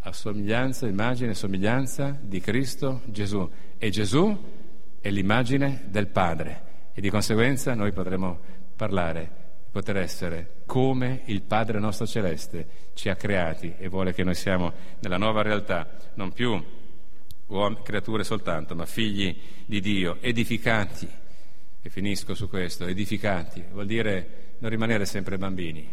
a 0.00 0.12
somiglianza, 0.12 0.86
immagine 0.86 1.30
e 1.30 1.34
somiglianza 1.34 2.16
di 2.20 2.40
Cristo 2.40 3.02
Gesù. 3.06 3.48
E 3.78 3.90
Gesù 3.90 4.36
è 5.00 5.10
l'immagine 5.10 5.84
del 5.86 6.08
Padre 6.08 6.62
e 6.92 7.00
di 7.00 7.10
conseguenza 7.10 7.74
noi 7.74 7.92
potremo 7.92 8.38
parlare, 8.74 9.30
poter 9.70 9.96
essere 9.96 10.62
come 10.66 11.22
il 11.26 11.42
Padre 11.42 11.78
nostro 11.78 12.06
celeste 12.06 12.66
ci 12.94 13.08
ha 13.08 13.14
creati 13.14 13.74
e 13.78 13.88
vuole 13.88 14.12
che 14.12 14.24
noi 14.24 14.34
siamo 14.34 14.72
nella 15.00 15.16
nuova 15.16 15.42
realtà, 15.42 15.88
non 16.14 16.32
più 16.32 16.62
creature 17.82 18.24
soltanto, 18.24 18.74
ma 18.74 18.86
figli 18.86 19.36
di 19.64 19.80
Dio, 19.80 20.18
edificati. 20.20 21.08
E 21.80 21.90
finisco 21.90 22.34
su 22.34 22.48
questo, 22.48 22.86
edificati, 22.86 23.64
vuol 23.72 23.86
dire 23.86 24.56
non 24.58 24.70
rimanere 24.70 25.06
sempre 25.06 25.38
bambini, 25.38 25.88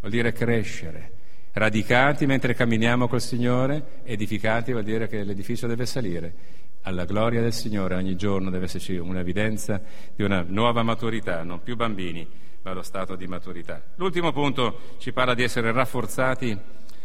vuol 0.00 0.10
dire 0.10 0.32
crescere, 0.32 1.12
radicati 1.52 2.26
mentre 2.26 2.54
camminiamo 2.54 3.08
col 3.08 3.20
Signore, 3.20 4.00
edificati 4.04 4.72
vuol 4.72 4.84
dire 4.84 5.08
che 5.08 5.24
l'edificio 5.24 5.66
deve 5.66 5.86
salire 5.86 6.62
alla 6.86 7.04
gloria 7.04 7.40
del 7.40 7.52
Signore 7.52 7.94
ogni 7.94 8.16
giorno 8.16 8.50
deve 8.50 8.66
esserci 8.66 8.96
un'evidenza 8.96 9.80
di 10.14 10.22
una 10.22 10.44
nuova 10.46 10.82
maturità, 10.82 11.42
non 11.42 11.62
più 11.62 11.76
bambini, 11.76 12.26
ma 12.62 12.72
lo 12.72 12.82
stato 12.82 13.16
di 13.16 13.26
maturità. 13.26 13.82
L'ultimo 13.96 14.32
punto 14.32 14.96
ci 14.98 15.12
parla 15.12 15.34
di 15.34 15.42
essere 15.42 15.72
rafforzati 15.72 16.58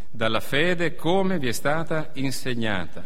dalla 0.09 0.39
fede 0.39 0.95
come 0.95 1.39
vi 1.39 1.47
è 1.47 1.51
stata 1.51 2.09
insegnata. 2.13 3.05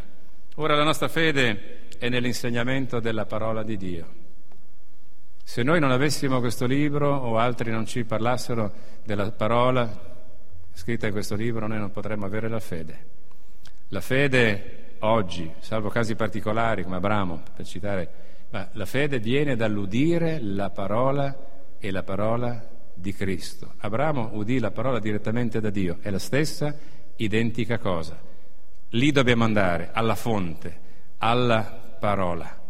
Ora 0.58 0.76
la 0.76 0.84
nostra 0.84 1.08
fede 1.08 1.88
è 1.98 2.10
nell'insegnamento 2.10 3.00
della 3.00 3.26
parola 3.26 3.64
di 3.64 3.76
Dio. 3.76 4.08
Se 5.44 5.64
noi 5.64 5.80
non 5.80 5.90
avessimo 5.90 6.40
questo 6.40 6.68
libro 6.68 7.12
o 7.12 7.40
altri 7.40 7.72
non 7.72 7.88
ci 7.88 8.04
parlassero 8.04 8.72
della 9.04 9.32
parola, 9.32 9.90
scritta 10.72 11.08
in 11.08 11.12
questo 11.12 11.34
libro, 11.34 11.66
noi 11.66 11.80
non 11.80 11.90
potremmo 11.90 12.28
avere 12.28 12.50
la 12.50 12.60
fede. 12.60 13.06
La 13.88 14.00
fede 14.00 14.98
oggi, 15.00 15.52
salvo 15.58 15.90
casi 15.90 16.14
particolari 16.14 16.84
come 16.84 16.98
Abramo, 16.98 17.42
per 17.56 17.66
citare, 17.66 18.12
ma 18.52 18.70
la 18.74 18.86
fede 18.86 19.18
viene 19.18 19.56
dall'udire 19.56 20.40
la 20.40 20.70
parola 20.70 21.36
e 21.80 21.90
la 21.90 22.04
parola 22.04 22.64
di 22.94 23.12
Cristo. 23.12 23.74
Abramo 23.78 24.30
udì 24.34 24.60
la 24.60 24.70
parola 24.70 25.00
direttamente 25.00 25.60
da 25.60 25.72
Dio, 25.72 25.98
è 26.00 26.12
la 26.12 26.20
stessa 26.20 26.76
identica 27.16 27.80
cosa. 27.80 28.33
Lì 28.96 29.12
dobbiamo 29.12 29.44
andare, 29.44 29.90
alla 29.92 30.14
fonte, 30.14 30.80
alla 31.18 31.96
parola. 32.00 32.62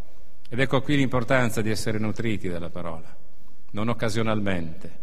Ed 0.50 0.58
ecco 0.58 0.82
qui 0.82 0.96
l'importanza 0.96 1.62
di 1.62 1.70
essere 1.70 1.98
nutriti 1.98 2.48
dalla 2.48 2.70
parola, 2.70 3.14
non 3.72 3.90
occasionalmente, 3.90 5.00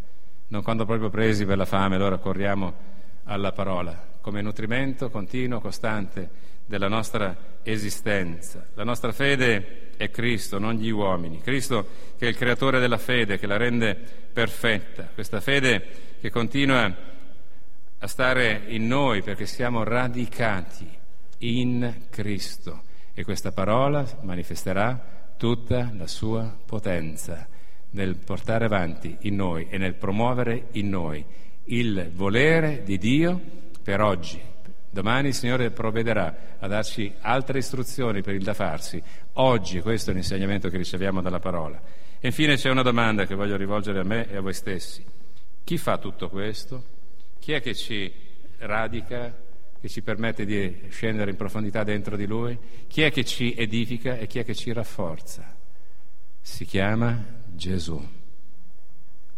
non 0.49 0.63
quando 0.63 0.87
proprio 0.87 1.11
presi 1.11 1.45
per 1.45 1.59
la 1.59 1.67
fame, 1.67 1.97
allora 1.97 2.17
corriamo 2.17 2.73
alla 3.25 3.53
parola, 3.53 4.03
come 4.23 4.41
nutrimento 4.41 5.11
continuo, 5.11 5.61
costante 5.61 6.31
della 6.65 6.89
nostra 6.89 7.37
esistenza. 7.65 8.69
La 8.73 8.85
nostra 8.85 9.13
fede 9.13 9.91
è 9.99 10.11
Cristo, 10.11 10.59
non 10.59 10.73
gli 10.73 10.89
uomini. 10.89 11.43
Cristo 11.43 11.87
che 12.17 12.27
è 12.27 12.29
il 12.31 12.37
creatore 12.37 12.81
della 12.81 12.97
fede, 12.97 13.39
che 13.39 13.47
la 13.47 13.59
rende 13.59 13.95
perfetta. 14.33 15.11
Questa 15.13 15.41
fede 15.43 16.17
che 16.19 16.31
continua 16.31 16.97
a 17.99 18.07
stare 18.07 18.63
in 18.69 18.87
noi 18.87 19.21
perché 19.21 19.45
siamo 19.45 19.85
radicati 19.85 20.99
in 21.40 22.07
Cristo 22.11 22.83
e 23.14 23.24
questa 23.24 23.53
parola 23.53 24.07
manifesterà 24.22 25.35
tutta 25.37 25.92
la 25.96 26.07
sua 26.07 26.55
potenza 26.64 27.46
nel 27.90 28.16
portare 28.16 28.66
avanti 28.66 29.16
in 29.20 29.37
noi 29.37 29.66
e 29.68 29.79
nel 29.79 29.94
promuovere 29.94 30.68
in 30.72 30.88
noi 30.88 31.24
il 31.64 32.11
volere 32.14 32.83
di 32.85 32.98
Dio 32.98 33.40
per 33.83 34.00
oggi. 34.00 34.40
Domani 34.92 35.29
il 35.29 35.35
Signore 35.35 35.70
provvederà 35.70 36.57
a 36.59 36.66
darci 36.66 37.12
altre 37.20 37.59
istruzioni 37.59 38.22
per 38.22 38.35
il 38.35 38.42
da 38.42 38.55
farsi. 38.55 39.00
Oggi 39.35 39.81
questo 39.81 40.11
è 40.11 40.14
l'insegnamento 40.14 40.68
che 40.68 40.76
riceviamo 40.76 41.20
dalla 41.20 41.38
parola. 41.38 41.81
E 42.18 42.26
infine 42.26 42.57
c'è 42.57 42.70
una 42.70 42.83
domanda 42.83 43.24
che 43.24 43.35
voglio 43.35 43.57
rivolgere 43.57 44.00
a 44.00 44.05
me 44.05 44.29
e 44.29 44.37
a 44.37 44.40
voi 44.40 44.53
stessi. 44.53 45.05
Chi 45.62 45.79
fa 45.79 45.96
tutto 45.98 46.29
questo? 46.29 46.85
Chi 47.38 47.53
è 47.53 47.61
che 47.61 47.74
ci 47.74 48.12
radica, 48.59 49.33
che 49.81 49.88
ci 49.88 50.03
permette 50.03 50.45
di 50.45 50.88
scendere 50.90 51.31
in 51.31 51.37
profondità 51.37 51.83
dentro 51.85 52.16
di 52.16 52.27
Lui? 52.27 52.59
Chi 52.87 53.03
è 53.03 53.11
che 53.11 53.25
ci 53.25 53.55
edifica 53.57 54.19
e 54.19 54.27
chi 54.27 54.38
è 54.38 54.45
che 54.45 54.55
ci 54.55 54.73
rafforza? 54.73 55.57
Si 56.40 56.64
chiama 56.64 57.25
Gesù. 57.47 58.01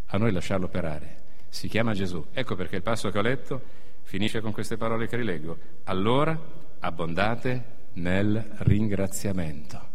A 0.06 0.18
noi 0.18 0.32
lasciarlo 0.32 0.66
operare. 0.66 1.20
Si 1.48 1.68
chiama 1.68 1.94
Gesù. 1.94 2.26
Ecco 2.32 2.54
perché 2.56 2.76
il 2.76 2.82
passo 2.82 3.10
che 3.10 3.18
ho 3.18 3.22
letto 3.22 3.62
finisce 4.02 4.40
con 4.40 4.52
queste 4.52 4.76
parole 4.76 5.06
che 5.06 5.16
rileggo. 5.16 5.56
Allora 5.84 6.38
abbondate 6.80 7.64
nel 7.94 8.54
ringraziamento. 8.58 9.90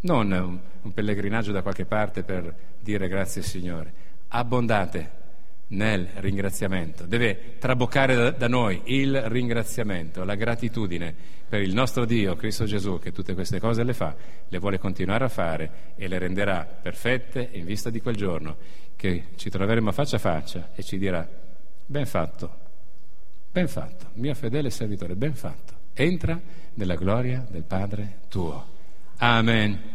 Non 0.00 0.30
un, 0.82 0.92
pellegrinaggio 0.92 1.50
da 1.50 1.62
qualche 1.62 1.84
parte 1.84 2.22
per 2.22 2.54
dire 2.78 3.08
grazie 3.08 3.42
Signore. 3.42 4.04
Abbondate 4.28 5.15
nel 5.68 6.08
ringraziamento, 6.16 7.06
deve 7.06 7.58
traboccare 7.58 8.36
da, 8.36 8.48
noi 8.48 8.82
il 8.84 9.20
ringraziamento, 9.22 10.24
la 10.24 10.36
gratitudine 10.36 11.14
per 11.48 11.60
il 11.60 11.74
nostro 11.74 12.04
Dio, 12.04 12.36
Cristo 12.36 12.64
Gesù, 12.64 12.98
che 12.98 13.12
tutte 13.12 13.34
queste 13.34 13.58
cose 13.58 13.82
le 13.82 13.94
fa, 13.94 14.14
le 14.48 14.58
vuole 14.58 14.78
continuare 14.78 15.24
a 15.24 15.28
fare 15.28 15.70
e 15.96 16.06
le 16.06 16.18
renderà 16.18 16.64
perfette 16.64 17.48
in 17.52 17.64
vista 17.64 17.90
di 17.90 18.00
quel 18.00 18.16
giorno 18.16 18.56
che 18.94 19.28
ci 19.36 19.50
troveremo 19.50 19.90
faccia 19.92 20.16
a 20.16 20.20
faccia 20.20 20.70
e 20.74 20.82
ci 20.82 20.98
dirà, 20.98 21.28
ben 21.84 22.06
fatto, 22.06 22.50
ben 23.50 23.68
fatto, 23.68 24.10
mio 24.14 24.34
fedele 24.34 24.70
servitore, 24.70 25.16
ben 25.16 25.34
fatto, 25.34 25.74
entra 25.94 26.40
nella 26.74 26.94
gloria 26.94 27.44
del 27.48 27.64
Padre 27.64 28.18
tuo. 28.28 28.74
Amen. 29.18 29.94